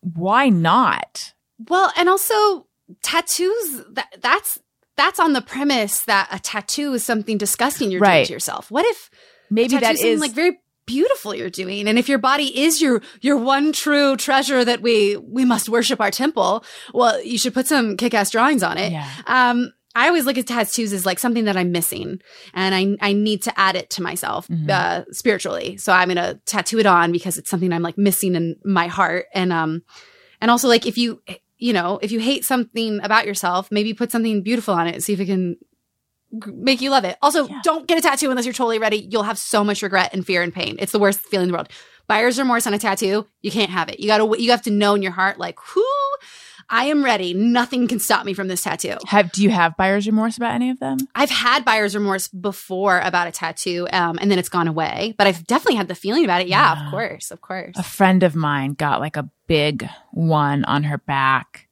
[0.00, 1.34] why not?
[1.68, 2.66] well, and also
[3.02, 4.58] tattoos, that, that's,
[4.96, 8.70] that's on the premise that a tattoo is something disgusting you're doing to yourself.
[8.70, 9.10] What if
[9.50, 13.36] Maybe that is like very beautiful you're doing and if your body is your your
[13.36, 17.96] one true treasure that we we must worship our temple well you should put some
[17.96, 19.08] kick-ass drawings on it Yeah.
[19.26, 22.20] um I always look at tattoos as like something that I'm missing
[22.54, 24.70] and I, I need to add it to myself Mhm.
[24.70, 25.76] uh, spiritually.
[25.78, 28.86] So I'm going to tattoo it on because it's something I'm like missing in my
[28.86, 29.26] heart.
[29.34, 29.82] And, um,
[30.40, 31.20] and also like if you,
[31.58, 35.02] you know, if you hate something about yourself, maybe put something beautiful on it and
[35.02, 35.56] see if it can
[36.46, 37.16] make you love it.
[37.20, 37.60] Also, Yeah.
[37.64, 39.08] don't get a tattoo unless you're totally ready.
[39.10, 40.76] You'll have so much regret and fear and pain.
[40.78, 41.68] It's the worst feeling in the world.
[42.06, 43.98] Buyer's remorse on a tattoo, you can't have it.
[44.00, 45.82] You gotta, you have to know in your heart, like, whoo,
[46.70, 47.34] I am ready.
[47.34, 48.96] Nothing can stop me from this tattoo.
[49.06, 50.98] have, do you have buyer's remorse about any of them?
[51.14, 55.14] I've had buyer's remorse before about a tattoo, um, and then it's gone away.
[55.18, 56.46] But I've definitely had the feeling about it.
[56.48, 56.86] Yeah, Yeah.
[56.86, 57.76] of course, of course.
[57.76, 61.66] a friend of mine got like a big one on her back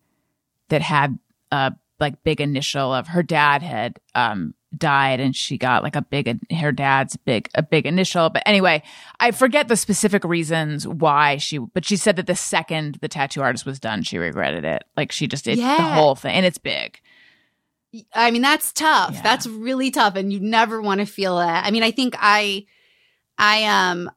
[0.69, 1.19] that had
[1.53, 6.03] a like big initial of her dad had um died and she got like a
[6.03, 8.83] big her dad's big a big initial but anyway
[9.19, 13.41] i forget the specific reasons why she but she said that the second the tattoo
[13.41, 16.59] artist was done she regretted it like she just did the whole thing and it's
[16.59, 17.01] big
[18.15, 19.15] I mean, that's tough.
[19.15, 19.23] Yeah.
[19.23, 21.65] That's really tough, and you never want to feel that.
[21.65, 22.67] I mean, I think I,
[23.39, 24.11] I um,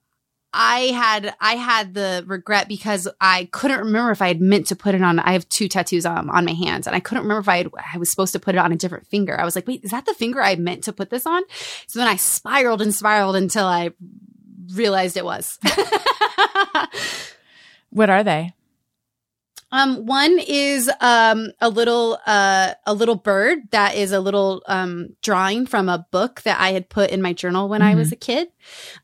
[0.53, 4.76] I had I had the regret because I couldn't remember if I had meant to
[4.76, 5.19] put it on.
[5.19, 7.69] I have two tattoos um, on my hands, and I couldn't remember if I had,
[7.94, 9.40] I was supposed to put it on a different finger.
[9.40, 11.44] I was like, wait, is that the finger I meant to put this on?
[11.88, 13.91] So then I spiraled and spiraled until I
[14.73, 15.57] realized it was.
[17.90, 18.53] what are they
[19.72, 25.15] Um, one is um a little uh a little bird that is a little um
[25.22, 28.18] drawing from a book that I had put in my journal when I was a
[28.18, 28.49] kid.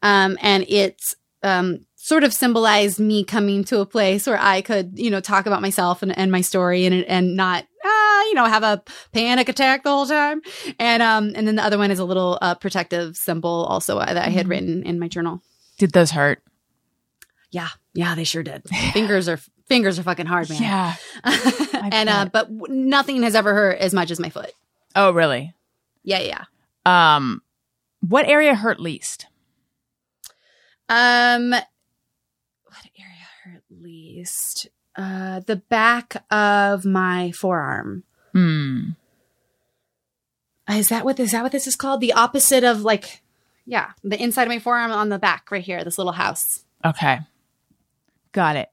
[0.01, 4.93] Um, and it's um sort of symbolized me coming to a place where I could,
[4.97, 8.45] you know, talk about myself and, and my story and and not ah, you know,
[8.45, 8.81] have a
[9.13, 10.41] panic attack the whole time.
[10.79, 14.13] And um and then the other one is a little uh protective symbol also uh,
[14.13, 14.49] that I had Mhm.
[14.49, 15.41] written in my journal.
[15.77, 16.41] did those hurt
[17.51, 18.63] Yeah, yeah, they sure did.
[18.93, 20.61] Fingers are fingers are fucking hard, man.
[20.61, 20.95] yeah
[21.91, 24.51] and uh, but nothing has ever hurt as much as my foot.
[24.95, 25.53] oh really
[26.03, 26.43] Yeah, yeah.
[26.85, 27.41] um
[28.01, 29.27] what area hurt least
[30.89, 34.67] Um, what area hurt least?
[34.95, 38.03] Uh, the back of my forearm.
[38.33, 38.89] hmm
[40.69, 42.01] Is that what is that what this is called?
[42.01, 43.21] The opposite of like,
[43.65, 45.83] yeah, the inside of my forearm on the back right here.
[45.83, 46.63] This little house.
[46.83, 47.19] Okay.
[48.31, 48.69] Got it.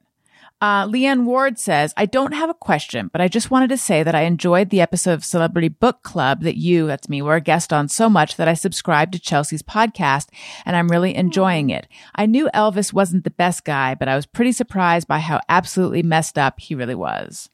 [0.61, 4.03] Uh, Leanne Ward says, I don't have a question, but I just wanted to say
[4.03, 7.41] that I enjoyed the episode of Celebrity Book Club that you, that's me, were a
[7.41, 10.29] guest on so much that I subscribed to Chelsea's podcast
[10.65, 11.87] and I'm really enjoying it.
[12.15, 16.03] I knew Elvis wasn't the best guy, but I was pretty surprised by how absolutely
[16.03, 17.51] messed up he really was.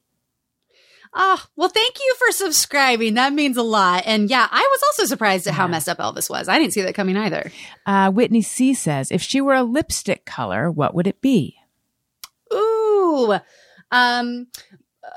[1.12, 3.14] Oh, well, thank you for subscribing.
[3.14, 4.05] That means a lot.
[4.06, 6.48] And yeah, I was also surprised at how messed up Elvis was.
[6.48, 7.51] I didn't see that coming either.
[7.85, 11.56] Uh, Whitney C says, if she were a lipstick color, what would it be?
[12.52, 13.39] Ooh,
[13.90, 14.47] um,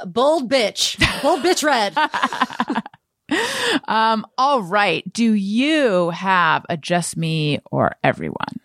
[0.05, 1.97] bold bitch, bold bitch red.
[3.88, 5.11] um, all right.
[5.11, 8.60] Do you have a just me or everyone?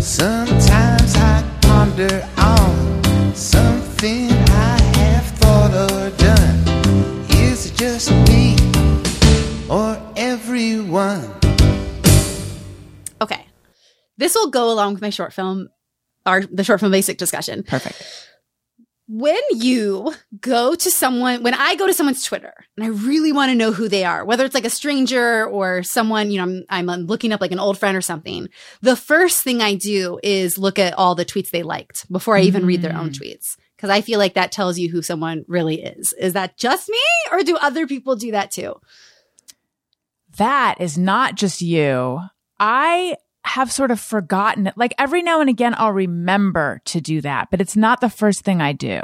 [0.00, 7.28] Sometimes I ponder on something I have thought or done.
[7.30, 8.56] Is it just me
[9.68, 11.28] or everyone?
[13.20, 13.44] Okay.
[14.16, 15.68] This will go along with my short film,
[16.28, 17.62] our the short film basic discussion.
[17.62, 18.02] Perfect.
[19.10, 23.50] When you go to someone, when I go to someone's Twitter and I really want
[23.50, 26.90] to know who they are, whether it's like a stranger or someone, you know, I'm,
[26.90, 28.50] I'm looking up like an old friend or something,
[28.82, 32.42] the first thing I do is look at all the tweets they liked before I
[32.42, 33.18] even read their own mm.
[33.18, 33.56] tweets.
[33.78, 36.12] Cause I feel like that tells you who someone really is.
[36.12, 36.98] Is that just me
[37.32, 38.74] or do other people do that too?
[40.36, 42.20] That is not just you.
[42.60, 43.16] I
[43.48, 44.74] have sort of forgotten it.
[44.76, 48.42] Like every now and again, I'll remember to do that, but it's not the first
[48.42, 49.00] thing I do.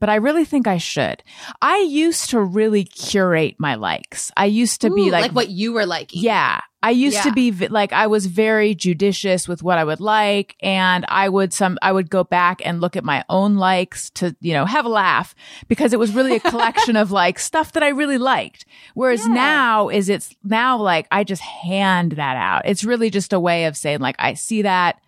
[0.00, 1.22] But I really think I should.
[1.62, 4.30] I used to really curate my likes.
[4.36, 6.22] I used to be Ooh, like, what you were liking.
[6.22, 6.60] yeah.
[6.86, 10.54] I used to be like, I was very judicious with what I would like.
[10.60, 14.36] And I would some, I would go back and look at my own likes to,
[14.40, 15.34] you know, have a laugh
[15.66, 18.66] because it was really a collection of like stuff that I really liked.
[18.94, 19.32] Whereas Yeah.
[19.34, 22.62] now is it's now like I just hand that out.
[22.66, 25.00] It's really just a way of saying like, I see that.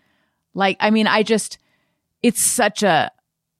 [0.54, 1.58] Like, I mean, I just,
[2.22, 3.10] it's such a,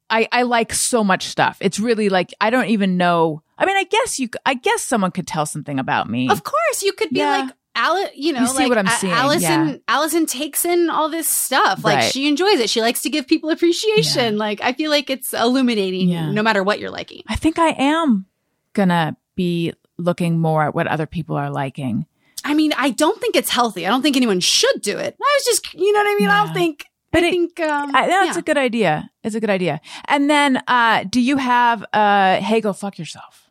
[0.09, 1.59] I, I like so much stuff.
[1.60, 3.43] It's really like, I don't even know.
[3.59, 6.30] I mean, I guess you, I guess someone could tell something about me.
[6.30, 7.38] Of course, you could be Yeah.
[7.43, 8.11] like Alice.
[8.15, 9.69] You know, You see like what I'm seeing, Allison.
[9.69, 9.77] yeah.
[9.86, 11.85] Allison takes in all this stuff.
[11.85, 12.12] Like Right.
[12.12, 12.69] she enjoys it.
[12.70, 14.39] She likes to give people appreciation.
[14.39, 16.31] Like I feel like it's illuminating, Yeah.
[16.32, 17.23] no matter what you're liking.
[17.28, 18.27] I think I am
[18.73, 22.07] gonna be looking more at what other people are liking.
[22.44, 23.86] I mean, I don't think it's healthy.
[23.86, 25.16] I don't think anyone should do it.
[25.20, 26.28] I was just, you know what I mean.
[26.28, 26.85] I don't think.
[27.12, 28.39] But I it- think um, I, that's yeah.
[28.39, 29.11] a good idea.
[29.24, 29.81] It's a good idea.
[30.07, 33.45] And then, uh, do you have, uh, hey, go fuck yourself?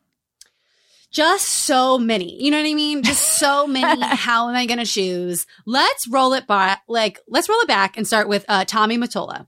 [1.15, 2.43] Just so many.
[2.43, 3.01] You know what I mean?
[3.01, 4.01] Just so many.
[4.03, 5.47] How am I going to choose?
[5.65, 6.83] Let's roll it back.
[6.89, 9.47] Like, let's roll it back and start with uh, Tommy Mottola,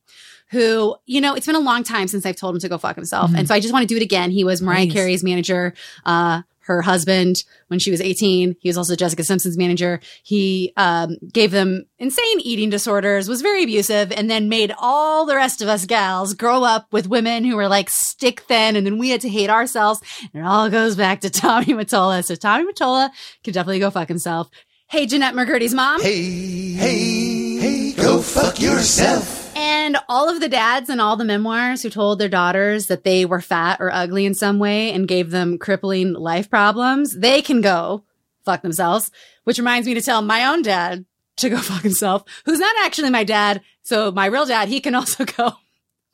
[0.51, 2.95] who, you know, it's been a long time since I've told him to go fuck
[2.95, 3.31] himself.
[3.35, 4.31] And so I just want to do it again.
[4.31, 4.87] He was Mariah.
[4.87, 5.73] Carey's manager,
[6.05, 8.55] uh, her husband when she was 18.
[8.59, 9.99] He was also Jessica Simpson's manager.
[10.23, 15.35] He um, gave them insane eating disorders, was very abusive, and then made all the
[15.35, 18.97] rest of us gals grow up with women who were like stick thin, and then
[18.97, 20.01] we had to hate ourselves.
[20.33, 22.23] And it all goes back to Tommy Mottola.
[22.23, 23.09] So Tommy Mottola
[23.43, 24.49] can definitely go fuck himself.
[24.89, 26.01] Hey, Jennette McCurdy's mom.
[26.01, 29.46] Hey, hey, hey, go fuck yourself.
[29.57, 33.25] And all of the dads and all the memoirs who told their daughters that they
[33.25, 37.61] were fat or ugly in some way and gave them crippling life problems, they can
[37.61, 38.03] go
[38.45, 39.09] fuck themselves.
[39.45, 41.05] Which reminds me to tell my own dad
[41.37, 43.61] to go fuck himself, who's not actually my dad.
[43.81, 45.53] So my real dad, he can also go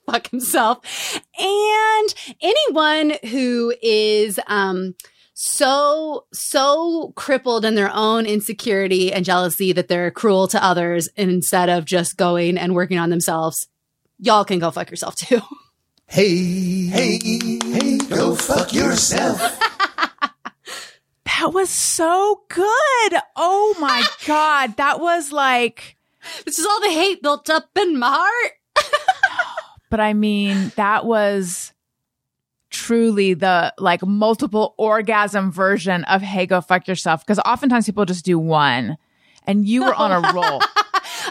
[0.10, 1.20] fuck himself.
[1.38, 4.96] And anyone who is, um,
[5.34, 11.70] so, so crippled in their own insecurity and jealousy that they're cruel to others instead
[11.70, 13.68] of just going and working on themselves.
[14.20, 15.42] Y'all can go fuck yourself too.
[16.06, 17.18] Hey, hey,
[17.64, 19.40] hey, go fuck yourself.
[21.44, 23.14] That was so good.
[23.36, 24.78] Oh my God.
[24.78, 25.98] That was like,
[26.46, 28.52] this is all the hate built up in my heart.
[29.90, 31.73] but I mean, that was
[32.74, 37.26] truly the like multiple orgasm version of hey, go fuck yourself.
[37.26, 38.98] Cause oftentimes people just do one
[39.48, 40.62] and you were on a roll.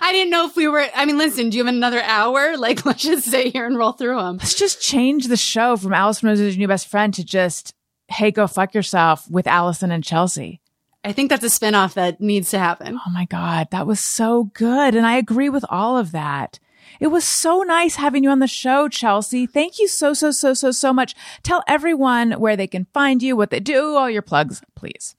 [0.00, 2.56] I didn't know if we were, I mean, listen, do you have another hour?
[2.62, 4.36] Like, let's just sit here and roll through them.
[4.36, 7.74] Let's just change the show from Allison Rose's new best friend to just
[8.08, 10.60] hey, go fuck yourself with Allison and Chelsea.
[11.02, 13.00] I think that's a spinoff that needs to happen.
[13.04, 14.94] Oh my God, that was so good.
[14.94, 16.60] And I agree with all of that.
[17.02, 19.44] It was so nice having you on the show, Chelsea.
[19.44, 21.16] Thank you so, so, so, so, so much.
[21.42, 25.16] Tell everyone where they can find you, what they do, all your plugs, please.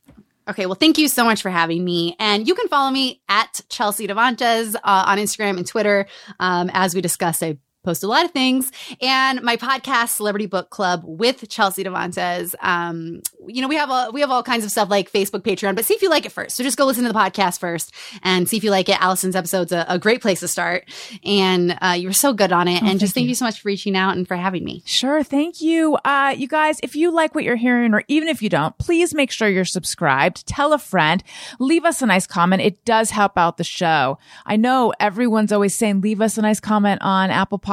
[0.47, 2.15] Okay, well, thank you so much for having me.
[2.19, 6.05] And you can follow me at Chelsea Devantez uh, on Instagram and Twitter.
[6.39, 8.71] Um, as we discussed, I post a lot of things.
[9.01, 12.55] And my podcast, Celebrity Book Club with Chelsea Devantez.
[12.61, 15.75] Um, you know, we have a, we have all kinds of stuff like Facebook, Patreon,
[15.75, 16.55] but see if you like it first.
[16.55, 19.01] So just go listen to the podcast first and see if you like it.
[19.01, 20.85] Allison's episode's a, a great place to start.
[21.23, 22.81] And uh, you were so good on it.
[22.83, 23.35] and just thank you.
[23.35, 24.81] so much for reaching out and for having me.
[24.85, 25.23] Sure.
[25.23, 25.95] Thank you.
[26.05, 29.13] Uh, you guys, if you like what you're hearing, or even if you don't, please
[29.13, 30.47] make sure you're subscribed.
[30.47, 31.23] Tell a friend.
[31.59, 32.61] Leave us a nice comment.
[32.61, 34.17] It does help out the show.
[34.45, 37.72] I know everyone's always saying, leave us a nice comment on Apple Podcasts,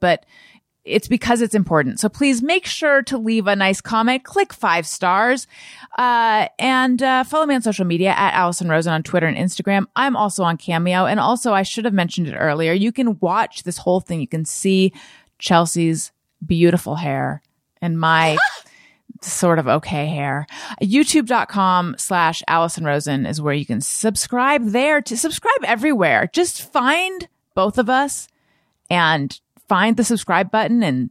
[0.00, 0.24] but
[0.84, 1.98] it's because it's important.
[1.98, 5.46] So please make sure to leave a nice comment, click five stars,
[5.96, 9.86] uh, and uh, follow me on social media at Allison Rosen on Twitter and Instagram.
[9.96, 11.06] I'm also on Cameo.
[11.06, 12.72] And also, I should have mentioned it earlier.
[12.72, 14.20] You can watch this whole thing.
[14.20, 14.92] You can see
[15.38, 16.12] Chelsea's
[16.44, 17.40] beautiful hair
[17.80, 18.36] and my
[19.22, 20.46] sort of okay hair.
[20.82, 26.28] YouTube.com slash Allison Rosen is where you can subscribe there to subscribe everywhere.
[26.30, 28.28] Just find both of us
[28.94, 29.38] and
[29.68, 31.10] find the subscribe button and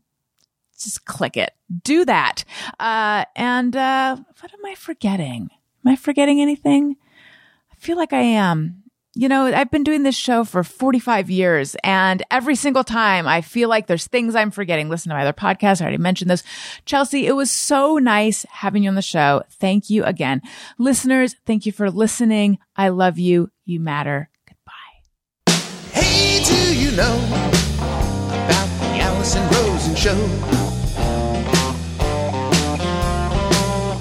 [0.79, 1.51] just click it.
[1.83, 2.43] Do that.
[2.79, 5.49] Uh, and uh, what am I forgetting?
[5.85, 6.95] Am I forgetting anything?
[7.71, 8.79] I feel like I am.
[9.15, 13.41] You know, I've been doing this show for 45 years and every single time I
[13.41, 14.89] feel like there's things I'm forgetting.
[14.89, 15.81] Listen to my other podcast.
[15.81, 16.41] I already mentioned this.
[16.85, 19.43] Chelsea, it was so nice having you on the show.
[19.51, 20.41] Thank you again.
[20.79, 22.57] Listeners, thank you for listening.
[22.75, 23.51] I love you.
[23.65, 24.31] You matter.
[24.47, 25.51] Goodbye.
[25.91, 27.62] Hey, do you know
[29.23, 30.17] Allison Rosen show.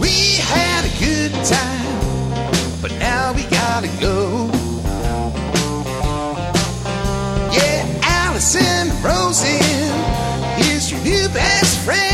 [0.00, 4.50] We had a good time, but now we gotta go.
[7.52, 9.62] Yeah, Allison Rosen
[10.58, 12.11] is your new best friend.